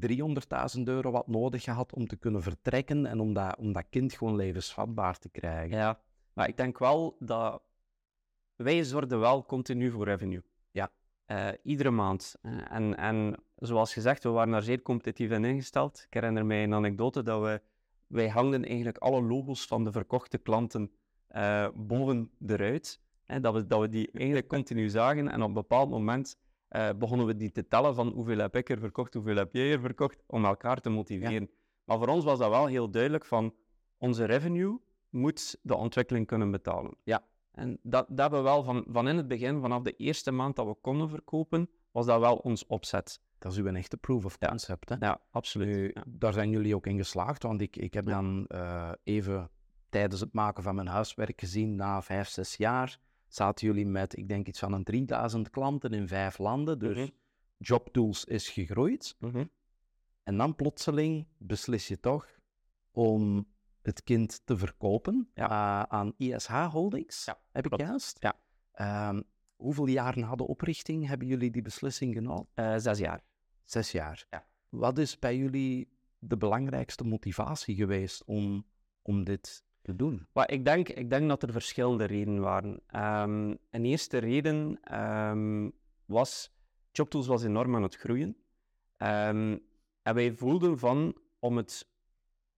[0.77, 4.13] 300.000 euro wat nodig had om te kunnen vertrekken en om dat, om dat kind
[4.13, 5.77] gewoon levensvatbaar te krijgen.
[5.77, 5.99] Ja,
[6.33, 7.61] maar ik denk wel dat
[8.55, 10.43] wij zorgen wel continu voor revenue.
[10.71, 10.91] Ja.
[11.27, 12.35] Uh, iedere maand.
[12.41, 16.03] Uh, en, en zoals gezegd, we waren daar zeer competitief in ingesteld.
[16.07, 17.61] Ik herinner mij een anekdote dat we,
[18.07, 20.91] wij hangden eigenlijk alle logos van de verkochte klanten
[21.35, 23.01] uh, boven de ruit.
[23.23, 25.27] Hè, dat, we, dat we die eigenlijk continu zagen.
[25.29, 26.37] En op een bepaald moment
[26.97, 29.79] begonnen we die te tellen van hoeveel heb ik er verkocht, hoeveel heb jij er
[29.79, 31.49] verkocht, om elkaar te motiveren.
[31.83, 33.53] Maar voor ons was dat wel heel duidelijk van
[33.97, 34.79] onze revenue
[35.13, 36.95] moet de ontwikkeling kunnen betalen.
[37.03, 37.23] Ja.
[37.51, 40.55] En dat, dat hebben we wel van, van in het begin, vanaf de eerste maand
[40.55, 43.21] dat we konden verkopen, was dat wel ons opzet.
[43.37, 44.97] Dat is uw echte proof of concept, ja.
[44.99, 45.05] hè?
[45.05, 45.91] Ja, absoluut.
[45.93, 46.03] Ja.
[46.07, 49.49] Daar zijn jullie ook in geslaagd, want ik, ik heb dan uh, even
[49.89, 54.27] tijdens het maken van mijn huiswerk gezien, na vijf, zes jaar, zaten jullie met, ik
[54.27, 56.79] denk iets van een 3000 klanten in vijf landen.
[56.79, 57.11] Dus mm -hmm.
[57.57, 59.15] JobTools is gegroeid.
[59.19, 59.49] Mm -hmm.
[60.23, 62.27] En dan plotseling beslis je toch
[62.91, 63.47] om
[63.85, 65.49] het kind te verkopen ja.
[65.49, 67.25] uh, aan ISH Holdings.
[67.25, 68.17] Ja, heb ik juist?
[68.19, 68.35] Ja.
[68.75, 69.19] Uh,
[69.55, 72.47] hoeveel jaar na de oprichting hebben jullie die beslissing genomen?
[72.55, 73.21] Uh, zes jaar.
[73.63, 74.25] Zes jaar.
[74.29, 74.45] Ja.
[74.69, 78.65] Wat is bij jullie de belangrijkste motivatie geweest om,
[79.01, 80.27] om dit te doen?
[80.45, 82.71] Ik, denk, ik denk dat er verschillende redenen waren.
[82.95, 85.71] Um, een eerste reden um,
[86.05, 86.55] was,
[86.91, 88.37] JobTools was enorm aan het groeien.
[88.97, 89.61] En
[90.03, 91.92] wij voelden van, om het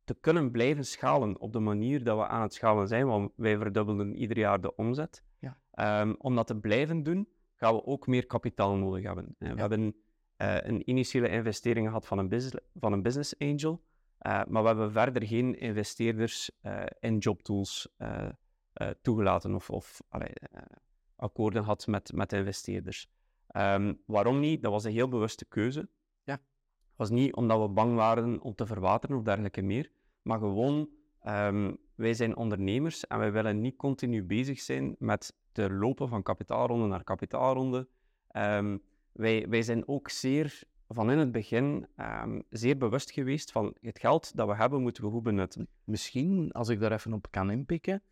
[0.06, 3.58] te kunnen blijven schalen op de manier dat we aan het schalen zijn, want wij
[3.58, 5.24] verdubbelen ieder jaar de omzet.
[5.40, 6.16] Ja.
[6.18, 9.36] om dat te blijven doen, gaan we ook meer kapitaal nodig hebben.
[9.38, 9.56] We ja.
[9.56, 9.96] hebben
[10.38, 13.84] uh, een initiële investering gehad van een, business, van een business angel,
[14.22, 17.88] uh, maar we hebben verder geen investeerders uh, in JobTools
[19.02, 20.34] toegelaten of, of allee,
[21.16, 23.10] akkoorden gehad met, met investeerders.
[23.58, 24.62] Um, waarom niet?
[24.62, 25.90] Dat was een heel bewuste keuze.
[26.96, 30.90] Was niet omdat we bang waren om te verwateren of dergelijke meer, maar gewoon,
[31.28, 36.24] um, wij zijn ondernemers en wij willen niet continu bezig zijn met te lopen van
[36.24, 37.88] kapitaalronde naar kapitaalronde.
[38.32, 38.82] Um,
[39.12, 44.00] wij, wij zijn ook zeer van in het begin um, zeer bewust geweest van het
[44.00, 45.68] geld dat we hebben, moeten we goed benutten.
[45.84, 48.04] Misschien, als ik daar even op kan inpikken,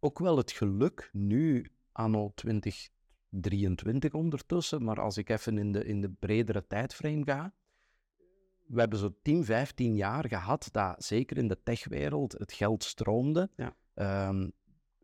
[0.00, 6.00] ook wel het geluk nu anno 2023 ondertussen, maar als ik even in de, in
[6.00, 7.52] de bredere tijdframe ga,
[8.66, 13.50] we hebben zo 10, 15 jaar gehad dat zeker in de techwereld het geld stroomde.
[13.56, 13.74] Ja.
[13.94, 14.48] Ehm,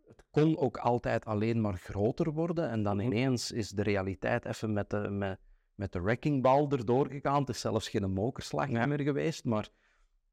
[0.07, 2.69] het kon ook altijd alleen maar groter worden.
[2.71, 3.07] En dan Mhm.
[3.07, 5.39] ineens is de realiteit even met de, met,
[5.75, 7.41] met de wreckingbal erdoor gegaan.
[7.41, 8.87] Het is zelfs geen mokerslag Ja.
[8.87, 9.45] meer geweest.
[9.45, 9.69] Maar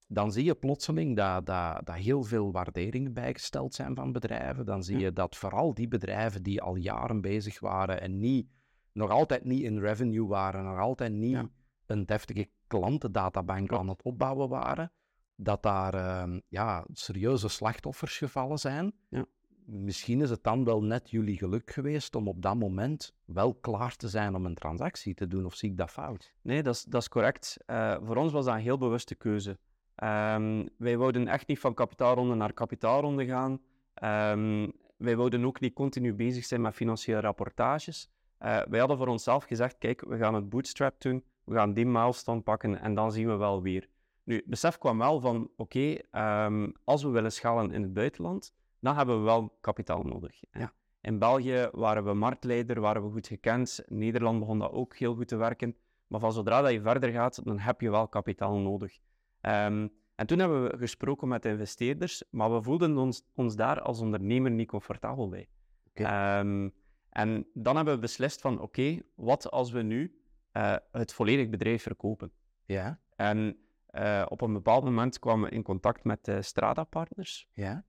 [0.08, 4.66] dan zie je plotseling dat, dat, dat heel veel waarderingen bijgesteld zijn van bedrijven.
[4.66, 8.48] Dan zie je dat vooral die bedrijven die al jaren bezig waren en niet,
[8.94, 11.50] nog altijd niet in revenue waren, nog altijd niet Ja.
[11.90, 14.92] Een deftige klantendatabank aan het opbouwen waren,
[15.36, 18.94] dat daar ehm, ja, serieuze slachtoffers gevallen zijn.
[19.10, 19.26] Ja.
[19.66, 23.96] Misschien is het dan wel net jullie geluk geweest om op dat moment wel klaar
[23.96, 26.34] te zijn om een transactie te doen, of zie ik dat fout?
[26.42, 27.58] Nee, dat is, dat is correct.
[27.66, 29.58] Eh, voor ons was dat een heel bewuste keuze.
[29.96, 33.62] Ehm, wij wouden echt niet van kapitaalronde naar kapitaalronde gaan.
[33.94, 38.10] Ehm, wij wouden ook niet continu bezig zijn met financiële rapportages.
[38.38, 41.86] Eh, wij hadden voor onszelf gezegd, kijk, we gaan het bootstrap doen, we gaan die
[41.86, 43.88] milestone pakken en dan zien we wel weer.
[44.24, 48.54] Nu, het besef kwam wel van, oké, ehm, als we willen schalen in het buitenland,
[48.80, 50.44] dan hebben we wel kapitaal nodig.
[50.52, 50.74] Ja.
[51.02, 53.84] In België waren we marktleider, waren we goed gekend.
[53.88, 55.76] In Nederland begon dat ook heel goed te werken.
[56.08, 58.98] Maar van zodra dat je verder gaat, dan heb je wel kapitaal nodig.
[59.42, 63.82] Ehm, en toen hebben we gesproken met de investeerders, maar we voelden ons, ons daar
[63.82, 65.48] als ondernemer niet comfortabel bij.
[65.94, 66.70] Ehm,
[67.10, 70.20] en dan hebben we beslist van, oké, wat als we nu
[70.52, 72.32] eh, het volledig bedrijf verkopen?
[72.66, 77.86] Ja, En eh, op een bepaald moment kwamen we in contact met de Strada-partners, ja,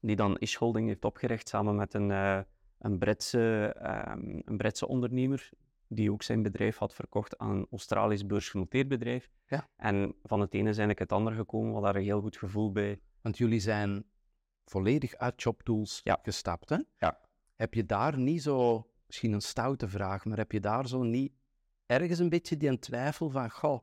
[0.00, 2.40] die dan Ish Holding heeft opgericht samen met een, eh,
[2.78, 5.50] een, Britse, ehm, een Britse ondernemer,
[5.88, 9.30] die ook zijn bedrijf had verkocht aan een Australisch beursgenoteerd bedrijf.
[9.46, 9.68] Ja.
[9.76, 12.36] En van het ene is eigenlijk het andere gekomen, we hadden daar een heel goed
[12.36, 13.00] gevoel bij.
[13.22, 14.04] want jullie zijn
[14.64, 16.18] volledig uit JobTools Ja.
[16.22, 16.78] gestapt, hè?
[16.98, 17.18] Ja.
[17.56, 21.32] Heb je daar niet zo, misschien een stoute vraag, maar heb je daar zo niet
[22.00, 23.80] ergens een beetje die twijfel van, goh,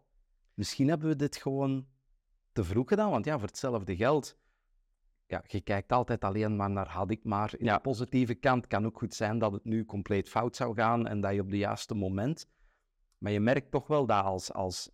[0.53, 1.87] misschien hebben we dit gewoon
[2.51, 4.37] te vroeg gedaan, want ja, voor hetzelfde geld,
[5.25, 7.53] ja, je kijkt altijd alleen maar naar had ik maar.
[7.57, 7.75] In Ja.
[7.75, 11.21] de positieve kant kan ook goed zijn dat het nu compleet fout zou gaan en
[11.21, 12.49] dat je op de juiste moment,
[13.17, 14.91] maar je merkt toch wel dat als, als,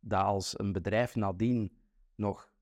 [0.00, 1.78] dat als een bedrijf nadien
[2.14, 2.52] nog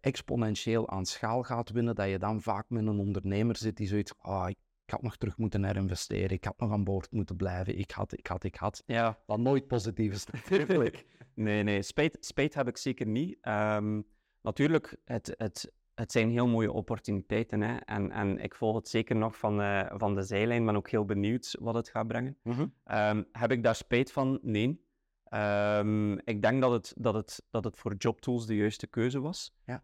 [0.00, 4.18] exponentieel aan schaal gaat winnen, dat je dan vaak met een ondernemer zit die zoiets
[4.18, 4.56] ah, ik
[4.92, 8.26] had nog terug moeten herinvesteren, ik had nog aan boord moeten blijven, ik had, ik
[8.26, 8.82] had, ik had.
[8.86, 11.06] Ja, Wat nooit positief is natuurlijk.
[11.34, 13.38] Nee, nee, spijt, spijt heb ik zeker niet.
[13.40, 14.00] Ehm,
[14.42, 17.60] natuurlijk, het, het, het zijn heel mooie opportuniteiten.
[17.60, 17.76] Hè?
[17.76, 21.04] En, en ik volg het zeker nog van, eh, van de zijlijn, ben ook heel
[21.04, 22.36] benieuwd wat het gaat brengen.
[22.42, 22.66] Mhm.
[22.84, 24.38] Ehm, heb ik daar spijt van?
[24.42, 24.90] Nee.
[25.24, 29.54] Ehm, ik denk dat het, dat, het, dat het voor JobTools de juiste keuze was.
[29.64, 29.82] Ja.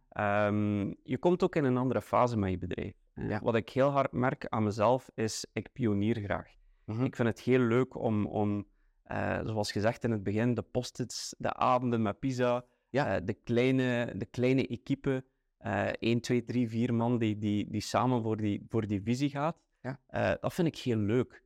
[1.03, 2.95] Je komt ook in een andere fase met je bedrijf.
[3.19, 3.41] Ja.
[3.43, 6.49] Wat ik heel hard merk aan mezelf is, ik pionier graag.
[6.85, 7.05] Mhm.
[7.05, 8.67] Ik vind het heel leuk om, om
[9.03, 13.15] eh, zoals gezegd in het begin, de post-its, de avonden met pizza, Ja.
[13.17, 15.25] eh, de, kleine, de kleine equipe,
[15.59, 19.31] eh 1, 2, 3, 4 man die, die, die samen voor die, voor die visie
[19.31, 19.61] gaat.
[19.81, 20.01] Ja.
[20.07, 21.43] Eh, dat vind ik heel leuk.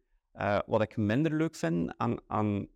[0.67, 2.69] Wat ik minder leuk vind aan, aan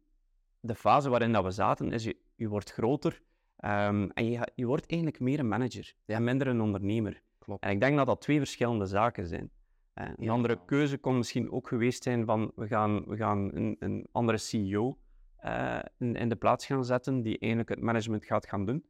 [0.61, 3.23] de fase waarin dat we zaten, is je, je wordt groter
[3.57, 7.23] ehm, en je, je wordt eigenlijk meer een manager en minder een ondernemer.
[7.47, 7.63] Klopt.
[7.65, 9.51] En ik denk dat dat twee verschillende zaken zijn.
[9.95, 10.33] Eh, een Ja.
[10.33, 14.39] andere keuze kon misschien ook geweest zijn van we gaan, we gaan een, een andere
[14.39, 14.99] CEO
[15.37, 18.85] eh, in, in de plaats gaan zetten die eigenlijk het management gaat gaan doen.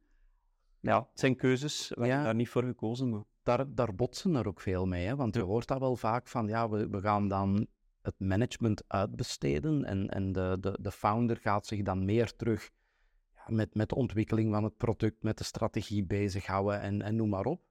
[0.79, 1.89] Ja, het zijn keuzes.
[1.95, 2.05] We Ja.
[2.07, 3.09] hebben daar niet voor gekozen.
[3.09, 3.23] Maar...
[3.43, 5.15] Daar, daar botsen er ook veel mee, hè?
[5.15, 7.67] want je hoort dat wel vaak van, ja, we, we gaan dan
[8.01, 12.69] het management uitbesteden en, en de, de, de founder gaat zich dan meer terug
[13.35, 17.29] ja, met, met de ontwikkeling van het product, met de strategie bezighouden en, en noem
[17.29, 17.61] maar op.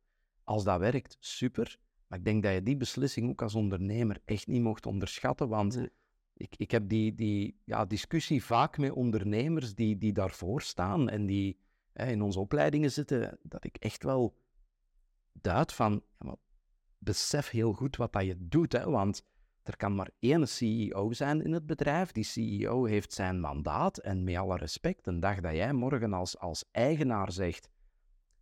[0.47, 1.79] Als dat werkt, super.
[2.07, 5.77] Maar ik denk dat je die beslissing ook als ondernemer echt niet mocht onderschatten, want
[5.77, 5.91] Nee.
[6.37, 11.27] ik, ik heb die, die ja, discussie vaak met ondernemers die, die daarvoor staan en
[11.27, 11.59] die
[11.93, 14.37] hè, in onze opleidingen zitten, dat ik echt wel
[15.33, 16.37] duid van, ja, maar
[16.99, 19.27] besef heel goed wat dat je doet, hè, want
[19.63, 22.13] er kan maar één CEO zijn in het bedrijf.
[22.13, 26.39] Die CEO heeft zijn mandaat en met alle respect, de dag dat jij morgen als,
[26.39, 27.69] als eigenaar zegt,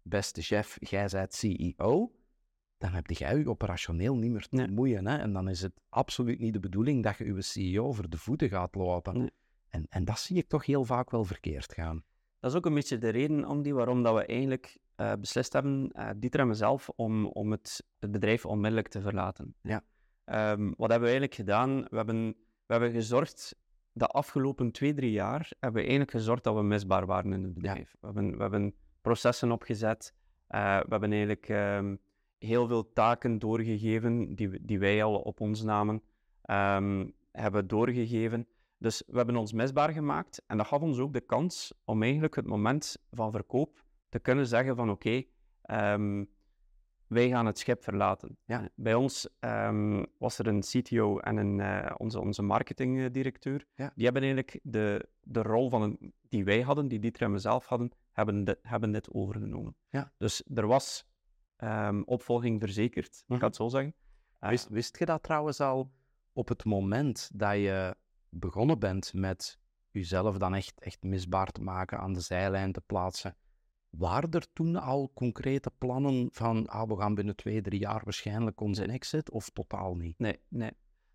[0.04, 2.12] beste chef, jij bent CEO,
[2.78, 4.68] dan heb jij je operationeel niet meer te Nee.
[4.68, 5.06] moeien.
[5.06, 5.16] Hè?
[5.16, 8.48] En dan is het absoluut niet de bedoeling dat je je CEO voor de voeten
[8.48, 9.18] gaat lopen.
[9.18, 9.30] Nee.
[9.68, 12.04] En, en dat zie ik toch heel vaak wel verkeerd gaan.
[12.40, 15.90] Dat is ook een beetje de reden, Andy, waarom dat we eigenlijk eh, beslist hebben,
[15.92, 19.54] eh Dieter en mezelf, om, om het, het bedrijf onmiddellijk te verlaten.
[19.62, 19.84] Ja.
[20.24, 21.82] Ehm, wat hebben we eigenlijk gedaan?
[21.82, 22.26] We hebben,
[22.66, 23.56] we hebben gezorgd,
[23.92, 27.54] de afgelopen twee, drie jaar, hebben we eigenlijk gezorgd dat we misbaar waren in het
[27.54, 27.96] bedrijf.
[28.00, 30.14] We, hebben, we hebben processen opgezet,
[30.46, 31.96] eh, we hebben eigenlijk ehm,
[32.38, 36.02] heel veel taken doorgegeven die, die wij al op ons namen,
[36.42, 38.46] ehm, hebben doorgegeven.
[38.78, 42.34] Dus we hebben ons misbaar gemaakt en dat gaf ons ook de kans om eigenlijk
[42.34, 45.22] het moment van verkoop te kunnen zeggen van oké,
[45.62, 46.24] ehm,
[47.06, 48.36] wij gaan het schip verlaten.
[48.44, 48.68] Ja.
[48.74, 49.28] Bij ons
[50.18, 53.66] was er een CTO en een, eh, onze, onze marketingdirecteur.
[53.74, 53.92] Ja.
[53.94, 57.66] Die hebben eigenlijk de, de rol van een, die wij hadden, die Dieter en mezelf
[57.66, 59.76] hadden, hebben, dit- hebben dit overgenomen.
[59.88, 60.12] Ja.
[60.18, 61.06] Dus er was
[61.56, 63.40] ehm, opvolging verzekerd, ik Mhm.
[63.40, 63.94] ga het zo zeggen.
[64.38, 65.92] Eh, Wist, wist je dat trouwens al
[66.32, 67.96] op het moment dat je
[68.28, 69.58] begonnen bent met
[69.90, 73.36] jezelf dan echt, echt misbaar te maken, aan de zijlijn te plaatsen?
[73.90, 78.60] Waren er toen al concrete plannen van, ah, we gaan binnen twee, drie jaar waarschijnlijk
[78.60, 80.18] onze exit, of totaal niet?
[80.18, 80.72] Nee, nee,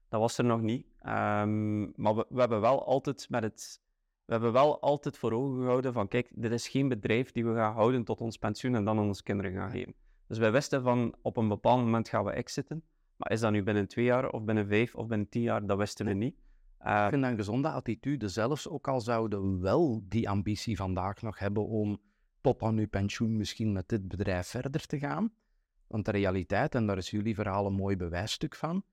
[0.10, 0.86] dat was er nog niet.
[1.00, 3.82] Ehm, maar we, we hebben wel altijd met het.
[4.30, 7.54] We hebben wel altijd voor ogen gehouden van, kijk, dit is geen bedrijf die we
[7.56, 9.94] gaan houden tot ons pensioen en dan aan onze kinderen gaan geven.
[10.28, 12.84] Dus wij wisten van, op een bepaald moment gaan we exiten.
[13.16, 15.78] Maar is dat nu binnen twee jaar, of binnen vijf, of binnen tien jaar, dat
[15.78, 16.36] wisten we niet.
[16.78, 20.76] Eh, Ik vind dat een gezonde attitude, zelfs ook al zouden we wel die ambitie
[20.76, 22.02] vandaag nog hebben om
[22.42, 25.34] tot aan uw pensioen misschien met dit bedrijf verder te gaan.
[25.88, 28.84] Want de realiteit, en daar is jullie verhaal een mooi bewijsstuk van,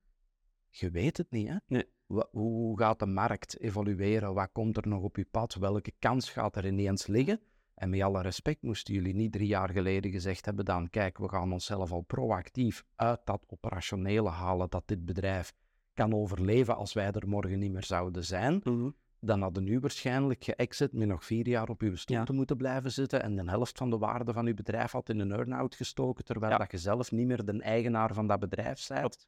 [0.69, 1.55] je weet het niet, hè?
[1.67, 1.95] Nee.
[2.31, 4.33] Hoe gaat de markt evolueren?
[4.33, 5.55] Wat komt er nog op uw pad?
[5.55, 7.39] Welke kans gaat er ineens liggen?
[7.75, 11.29] En met alle respect moesten jullie niet drie jaar geleden gezegd hebben dan, kijk, we
[11.29, 15.53] gaan onszelf al proactief uit dat operationele halen dat dit bedrijf
[15.93, 18.61] kan overleven als wij er morgen niet meer zouden zijn.
[18.63, 18.89] mhm.
[19.19, 22.23] Dan hadden nu waarschijnlijk geëxit met nog vier jaar op uw stoel Ja.
[22.23, 25.19] te moeten blijven zitten en de helft van de waarde van uw bedrijf had in
[25.19, 26.57] een earn-out gestoken, terwijl Ja.
[26.57, 29.27] dat je zelf niet meer de eigenaar van dat bedrijf bent.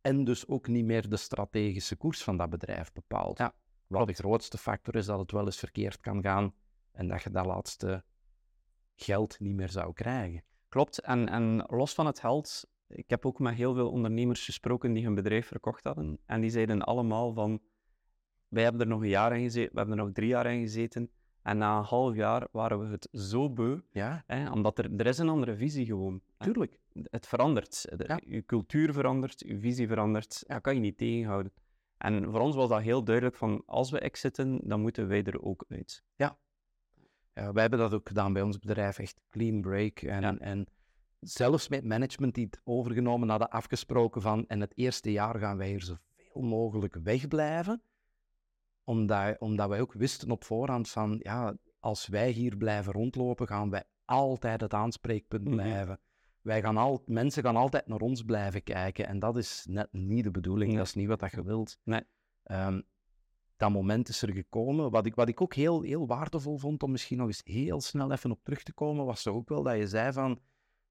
[0.00, 3.38] En dus ook niet meer de strategische koers van dat bedrijf bepaalt.
[3.38, 3.54] Ja,
[3.86, 6.54] Wat de grootste factor is dat het wel eens verkeerd kan gaan
[6.92, 8.04] en dat je dat laatste
[8.94, 10.44] geld niet meer zou krijgen.
[10.68, 11.00] Klopt.
[11.00, 15.04] En, en los van het geld, ik heb ook met heel veel ondernemers gesproken die
[15.04, 16.18] hun bedrijf verkocht hadden.
[16.26, 17.60] En die zeiden allemaal van,
[18.48, 20.60] wij hebben er nog een jaar in gezeten, we hebben er nog drie jaar in
[20.60, 21.10] gezeten.
[21.42, 25.06] En na een half jaar waren we het zo beu, Ja, hè, omdat er, er
[25.06, 26.20] is een andere visie gewoon.
[26.38, 26.78] tuurlijk.
[27.02, 27.86] Het verandert.
[27.96, 28.20] De- Ja.
[28.24, 30.44] Je cultuur verandert, je visie verandert.
[30.46, 31.52] Dat kan je niet tegenhouden.
[31.96, 35.42] En voor ons was dat heel duidelijk van, als we exiten, dan moeten wij er
[35.42, 36.02] ook uit.
[36.16, 36.38] Ja,
[37.32, 40.00] wij hebben dat ook gedaan bij ons bedrijf, echt clean break.
[40.00, 40.66] En, en
[41.20, 45.68] zelfs met management die het overgenomen hadden, afgesproken van, en het eerste jaar gaan wij
[45.68, 47.82] hier zoveel mogelijk wegblijven.
[48.90, 53.70] Omdat, omdat wij ook wisten op voorhand van, ja, als wij hier blijven rondlopen, gaan
[53.70, 55.52] wij altijd het aanspreekpunt Mhm.
[55.54, 56.00] blijven.
[56.42, 60.24] Wij gaan al, mensen gaan altijd naar ons blijven kijken en dat is net niet
[60.24, 60.78] de bedoeling, Nee.
[60.78, 61.78] dat is niet wat dat je wilt.
[61.84, 62.02] Nee.
[62.42, 62.80] Ehm,
[63.56, 64.90] dat moment is er gekomen.
[64.90, 68.12] Wat ik, wat ik ook heel, heel waardevol vond om misschien nog eens heel snel
[68.12, 70.38] even op terug te komen, was toch ook wel dat je zei van,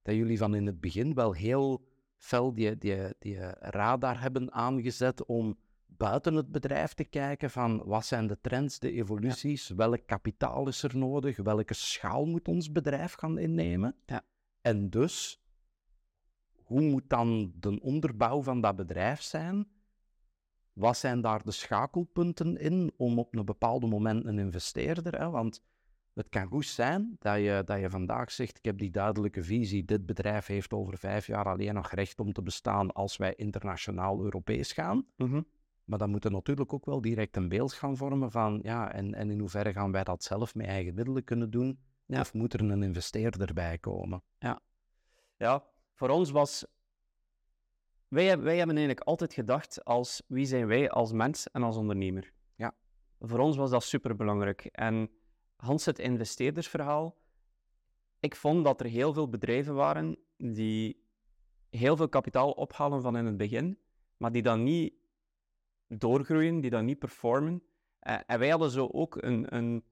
[0.01, 1.83] dat jullie van in het begin wel heel
[2.17, 5.57] fel die, die, die radar hebben aangezet om
[5.99, 10.83] buiten het bedrijf te kijken van wat zijn de trends, de evoluties, welk kapitaal is
[10.83, 13.95] er nodig, welke schaal moet ons bedrijf gaan innemen.
[14.05, 14.21] Ja.
[14.61, 15.43] En dus,
[16.63, 19.67] hoe moet dan de onderbouw van dat bedrijf zijn?
[20.73, 25.29] Wat zijn daar de schakelpunten in om op een bepaald moment een investeerder, hè?
[25.29, 25.63] want
[26.13, 29.85] het kan goed zijn dat je, dat je vandaag zegt, ik heb die duidelijke visie,
[29.85, 34.23] dit bedrijf heeft over vijf jaar alleen nog recht om te bestaan als wij internationaal
[34.23, 35.05] Europees gaan.
[35.89, 39.13] Maar dan moet er natuurlijk ook wel direct een beeld gaan vormen van, ja, en,
[39.13, 41.79] en in hoeverre gaan wij dat zelf met eigen middelen kunnen doen?
[42.05, 42.19] Ja.
[42.19, 44.23] Of moet er een investeerder bij komen?
[45.37, 46.65] Ja, voor ons was.
[48.07, 52.33] Wij, wij hebben eigenlijk altijd gedacht als wie zijn wij als mens en als ondernemer.
[52.55, 52.75] Ja.
[53.19, 54.65] Voor ons was dat superbelangrijk.
[54.65, 55.09] En
[55.55, 57.17] Hans, het investeerdersverhaal.
[58.19, 61.03] Ik vond dat er heel veel bedrijven waren die
[61.69, 63.79] heel veel kapitaal ophalen van in het begin,
[64.17, 64.98] maar die dan niet
[65.97, 67.63] doorgroeien, die dan niet performen.
[67.99, 69.83] Eh, en wij hadden zo ook een, een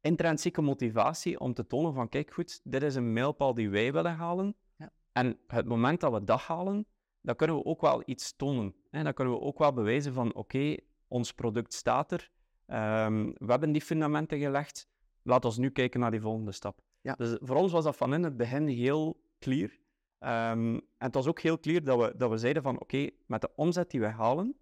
[0.00, 4.14] intrinsieke motivatie om te tonen van, kijk goed, dit is een mijlpaal die wij willen
[4.14, 4.56] halen.
[4.76, 4.90] Ja.
[5.12, 6.86] En het moment dat we dat halen,
[7.20, 8.74] dan kunnen we ook wel iets tonen.
[8.90, 9.02] Hè?
[9.02, 10.76] Dan kunnen we ook wel bewijzen van, oké,
[11.08, 12.30] ons product staat er.
[12.66, 14.88] Ehm, we hebben die fundamenten gelegd.
[15.22, 16.80] Laat ons nu kijken naar die volgende stap.
[17.00, 17.14] Ja.
[17.14, 19.78] Dus voor ons was dat van in het begin heel clear.
[20.18, 23.40] Ehm, en het was ook heel clear dat we, dat we zeiden van, oké, met
[23.40, 24.56] de omzet die we halen,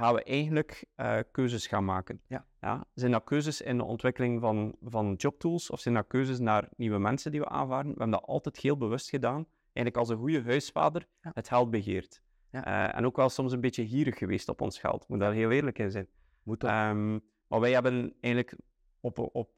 [0.00, 2.20] gaan we eigenlijk eh, keuzes gaan maken.
[2.26, 2.86] Ja.
[2.94, 6.98] Zijn dat keuzes in de ontwikkeling van, van jobtools of zijn dat keuzes naar nieuwe
[6.98, 7.92] mensen die we aanvaarden?
[7.92, 9.46] We hebben dat altijd heel bewust gedaan.
[9.72, 11.30] Eigenlijk als een goede huisvader Ja.
[11.34, 12.22] het geld begeert.
[12.50, 12.64] Ja.
[12.64, 15.08] Eh, en ook wel soms een beetje gierig geweest op ons geld.
[15.08, 16.08] Moet daar heel eerlijk in zijn.
[16.42, 16.70] Moet dat?
[16.70, 18.56] Ehm, maar wij hebben eigenlijk
[19.00, 19.50] op, op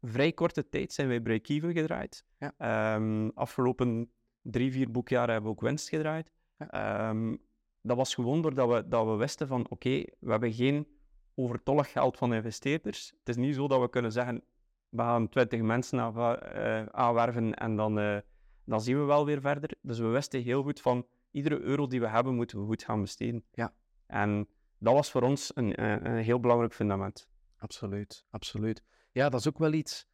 [0.00, 2.24] vrij korte tijd zijn wij break-even gedraaid.
[2.38, 2.54] Ja.
[2.58, 6.32] Ehm, afgelopen drie, vier boekjaren hebben we ook winst gedraaid.
[6.56, 6.70] Ja.
[6.70, 7.36] Ehm,
[7.82, 10.88] dat was gewoon doordat we, dat we wisten van, oké, we hebben geen
[11.34, 13.12] overtollig geld van investeerders.
[13.18, 14.42] Het is niet zo dat we kunnen zeggen,
[14.88, 18.18] we gaan 20 mensen uh, aanwerven en dan, uh,
[18.64, 19.74] dan zien we wel weer verder.
[19.82, 23.00] Dus we wisten heel goed van, iedere euro die we hebben, moeten we goed gaan
[23.00, 23.44] besteden.
[23.52, 23.74] Ja.
[24.06, 27.28] En dat was voor ons een, een heel belangrijk fundament.
[27.56, 28.82] Absoluut, absoluut.
[29.12, 30.06] Ja, dat is ook wel iets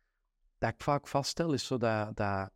[0.58, 2.50] dat ik vaak vaststel, is zo dat, dat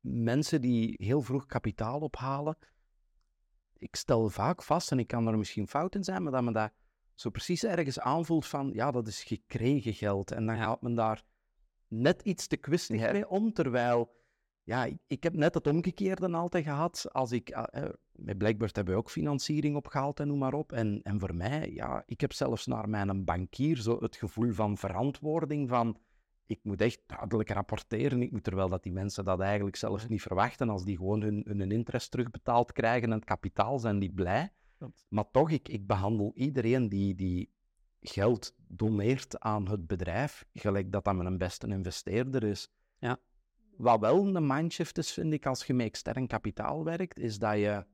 [0.00, 2.56] mensen die heel vroeg kapitaal ophalen,
[3.78, 6.52] ik stel vaak vast, en ik kan er misschien fout in zijn, maar dat men
[6.52, 6.72] dat
[7.14, 10.30] zo precies ergens aanvoelt van, ja, dat is gekregen geld.
[10.30, 11.22] En dan gaat men daar
[11.88, 14.14] net iets te kwistig mee om, terwijl,
[14.62, 17.06] ja, ik, ik, heb net het omgekeerde altijd gehad.
[17.12, 20.72] Als ik, uh, met Blackbird hebben we ook financiering opgehaald en noem maar op.
[20.72, 24.76] En, en voor mij, ja, ik heb zelfs naar mijn bankier zo het gevoel van
[24.76, 25.98] verantwoording van
[26.48, 28.22] ik moet echt duidelijk rapporteren.
[28.22, 30.68] Ik moet terwijl dat die mensen dat eigenlijk zelfs niet verwachten.
[30.68, 34.50] Als die gewoon hun, hun interest terugbetaald krijgen en het kapitaal, zijn die blij.
[35.08, 37.52] Maar toch, ik, ik behandel iedereen die, die
[38.00, 42.70] geld doneert aan het bedrijf, gelijk dat dat mijn beste investeerder is.
[42.98, 43.18] Ja.
[43.76, 47.56] Wat wel een mindshift is, vind ik, als je met extern kapitaal werkt, is dat
[47.56, 47.84] je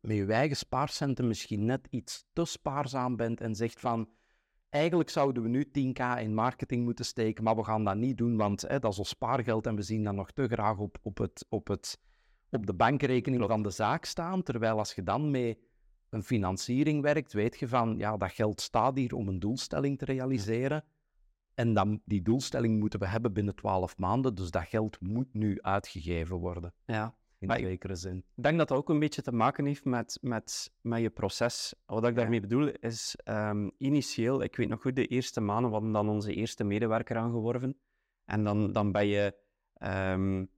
[0.00, 4.08] met je eigen spaarcenten misschien net iets te spaarzaam bent en zegt van
[4.72, 8.36] Eigenlijk zouden we nu 10k in marketing moeten steken, maar we gaan dat niet doen,
[8.36, 11.18] want hè, dat is ons spaargeld en we zien dat nog te graag op, op,
[11.18, 12.00] het, op, het,
[12.50, 14.42] op de bankrekening van de zaak staan.
[14.42, 15.58] Terwijl als je dan met
[16.10, 20.04] een financiering werkt, weet je van, ja, dat geld staat hier om een doelstelling te
[20.04, 20.84] realiseren.
[21.54, 25.60] En dan, die doelstelling moeten we hebben binnen 12 maanden, dus dat geld moet nu
[25.60, 26.74] uitgegeven worden.
[26.84, 28.16] Ja, in maar zekere zin.
[28.16, 31.74] Ik denk dat dat ook een beetje te maken heeft met, met, met je proces.
[31.86, 35.74] Wat ik daarmee bedoel is, um, initieel, ik weet nog goed, de eerste maanden, we
[35.74, 37.76] hadden dan onze eerste medewerker aangeworven.
[38.24, 39.34] En dan, dan ben je
[40.12, 40.50] um,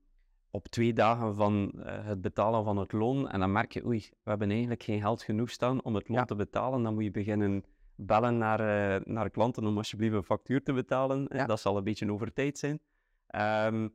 [0.51, 3.29] op twee dagen van uh, het betalen van het loon.
[3.29, 6.17] En dan merk je, oei, we hebben eigenlijk geen geld genoeg staan om het loon
[6.17, 6.25] ja.
[6.25, 6.83] te betalen.
[6.83, 7.63] Dan moet je beginnen
[7.95, 11.29] bellen naar, uh, naar klanten om alsjeblieft een factuur te betalen.
[11.29, 11.45] Ja.
[11.45, 12.79] Dat zal een beetje over tijd zijn.
[13.73, 13.93] Um,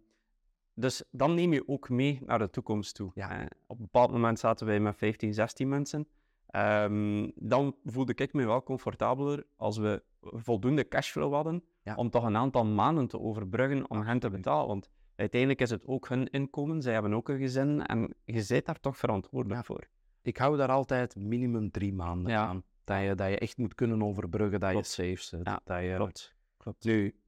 [0.81, 3.11] dus dan neem je ook mee naar de toekomst toe.
[3.15, 3.49] Ja.
[3.67, 6.09] op een bepaald moment zaten wij met 15, 16 mensen.
[6.57, 11.65] Um, dan voelde ik me wel comfortabeler als we voldoende cashflow hadden
[11.97, 14.67] om toch een aantal maanden te overbruggen om hen te betalen.
[14.67, 18.67] Want uiteindelijk is het ook hun inkomen, zij hebben ook een gezin en je zit
[18.67, 19.89] daar toch verantwoordelijk voor.
[20.23, 22.63] Ik hou daar altijd minimum drie maanden aan.
[22.85, 24.95] Dat je, dat je echt moet kunnen overbruggen, dat klopt.
[24.95, 25.45] je safe zit.
[25.45, 25.93] Dat je...
[25.97, 26.35] klopt.
[26.57, 26.85] klopt.
[26.85, 27.20] Nu,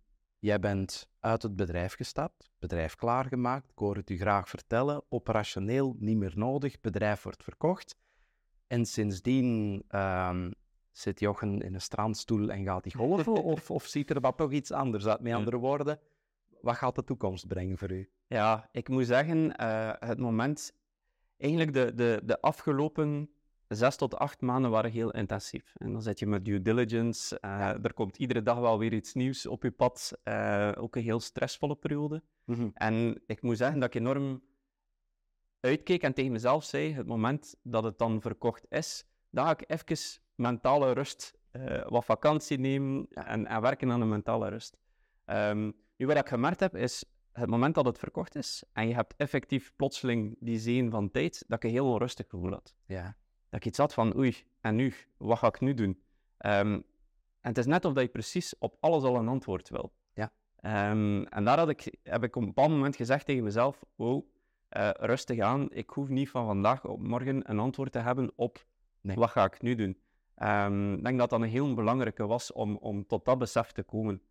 [0.43, 5.97] Jij bent uit het bedrijf gestapt, bedrijf klaargemaakt, ik hoor het u graag vertellen, operationeel
[5.99, 7.97] niet meer nodig, bedrijf wordt verkocht.
[8.67, 10.47] En sindsdien uh,
[10.91, 14.53] zit Jochen in een strandstoel en gaat hij golven, of, of ziet er wat toch
[14.53, 15.21] iets anders uit?
[15.21, 16.01] Met andere woorden,
[16.61, 18.11] wat gaat de toekomst brengen voor u?
[18.27, 20.73] Ja, ik moet zeggen, uh, het moment,
[21.37, 23.31] eigenlijk de, de, de afgelopen
[23.75, 25.75] zes tot acht maanden waren heel intensief.
[25.77, 27.39] En dan zit je met due diligence.
[27.45, 30.13] Uh, Er komt iedere dag wel weer iets nieuws op je pad.
[30.25, 32.23] Uh, ook een heel stressvolle periode.
[32.45, 32.71] Mm -hmm.
[32.75, 34.43] En ik moet zeggen dat ik enorm
[35.61, 39.65] uitkeek en tegen mezelf zei: het moment dat het dan verkocht is, dan ga ik
[39.67, 44.77] even mentale rust, uh, wat vakantie nemen en, en, werken aan de mentale rust.
[45.27, 48.95] Um, nu, wat ik gemerkt heb, is het moment dat het verkocht is en je
[48.95, 52.75] hebt effectief plotseling die zin van tijd, dat ik een heel onrustig gevoel had.
[52.87, 53.17] Ja
[53.53, 54.95] dat ik iets had van, oei, en nu?
[55.17, 56.03] Wat ga ik nu doen?
[56.39, 56.73] Um,
[57.41, 59.93] en het is net of dat je precies op alles al een antwoord wil.
[60.15, 60.33] Ja.
[60.91, 64.25] Um, en daar had ik, heb ik op een bepaald moment gezegd tegen mezelf, wow,
[64.77, 68.67] uh, rustig aan, ik hoef niet van vandaag op morgen een antwoord te hebben op
[69.01, 69.17] nee.
[69.17, 69.99] wat ga ik nu doen.
[70.43, 73.83] Um, ik denk dat dat een heel belangrijke was om, om tot dat besef te
[73.83, 74.23] komen.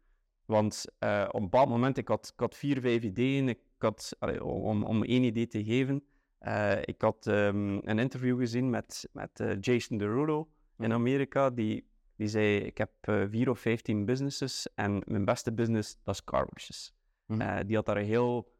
[0.45, 4.15] Want uh, op een bepaald moment, ik had, ik had vier, vijf ideeën, ik had,
[4.19, 6.03] allee, om, om één idee te geven,
[6.47, 11.49] uh, ik had um, een interview gezien met, met uh, Jason Derulo in Amerika.
[11.49, 16.13] Die, die zei, ik heb uh, vier of vijftien businesses en mijn beste business, dat
[16.15, 16.93] is car washes.
[17.25, 17.65] Mm.
[17.65, 18.51] die had daar een heel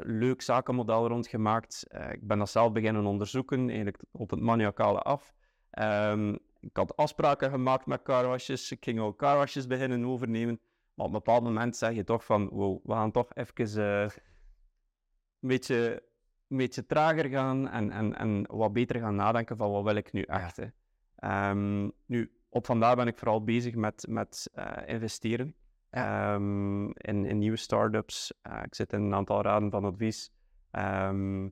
[0.00, 1.86] leuk zakenmodel rond gemaakt.
[2.12, 5.34] ik ben dat zelf beginnen onderzoeken, eigenlijk op het maniacale af.
[5.78, 8.70] Um, ik had afspraken gemaakt met car washes.
[8.70, 10.60] Ik ging ook car washes beginnen overnemen.
[10.94, 14.10] Maar op een bepaald moment zeg je toch van, wow, we gaan toch even een
[15.40, 16.02] beetje
[16.54, 20.12] een beetje trager gaan en, en, en wat beter gaan nadenken van wat wil ik
[20.12, 20.56] nu echt.
[20.56, 21.50] Ja.
[21.50, 25.54] Um, nu, op vandaag ben ik vooral bezig met, met uh, investeren
[25.90, 28.32] um, in, in nieuwe start-ups.
[28.46, 30.32] Uh, ik zit in een aantal raden van advies.
[30.72, 31.46] Um,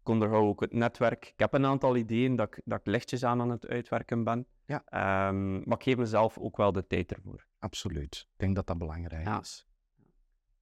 [0.00, 1.26] ik onderhoud ook het netwerk.
[1.26, 4.46] Ik heb een aantal ideeën dat ik, dat ik lichtjes aan aan het uitwerken ben.
[4.64, 4.82] Ja.
[5.64, 7.46] maar ik geef mezelf ook wel de tijd ervoor.
[7.58, 8.28] Absoluut.
[8.32, 9.40] Ik denk dat dat belangrijk ja.
[9.40, 9.66] is.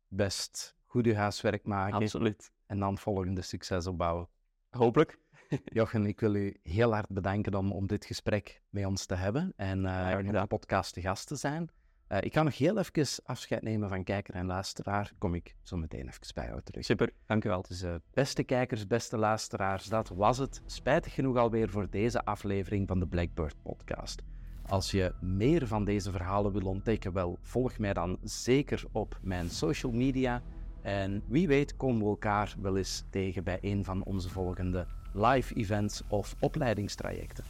[0.09, 1.95] Best goed je huiswerk maken.
[1.95, 2.53] Absoluut.
[2.71, 4.29] En dan volgende succes opbouwen.
[4.71, 5.19] Hopelijk.
[5.79, 9.53] Jochen, ik wil u heel hard bedanken om, om dit gesprek met ons te hebben
[9.57, 11.71] en uh, in de podcast te gast te zijn.
[12.09, 15.13] Uh, ik ga nog heel even afscheid nemen van kijker en luisteraar.
[15.19, 16.85] Kom ik zo meteen even bij jou terug.
[16.85, 17.63] Super, dank u wel.
[17.63, 20.63] Dus uh, beste kijkers, beste luisteraars, dat was het.
[20.67, 24.23] Spijtig genoeg alweer voor deze aflevering van de Blackbird podcast.
[24.67, 29.49] Als je meer van deze verhalen wil ontdekken, wel, volg mij dan zeker op mijn
[29.49, 30.43] social media.
[30.83, 35.55] En wie weet komen we elkaar wel eens tegen bij een van onze volgende live
[35.55, 37.45] events of opleidingstrajecten.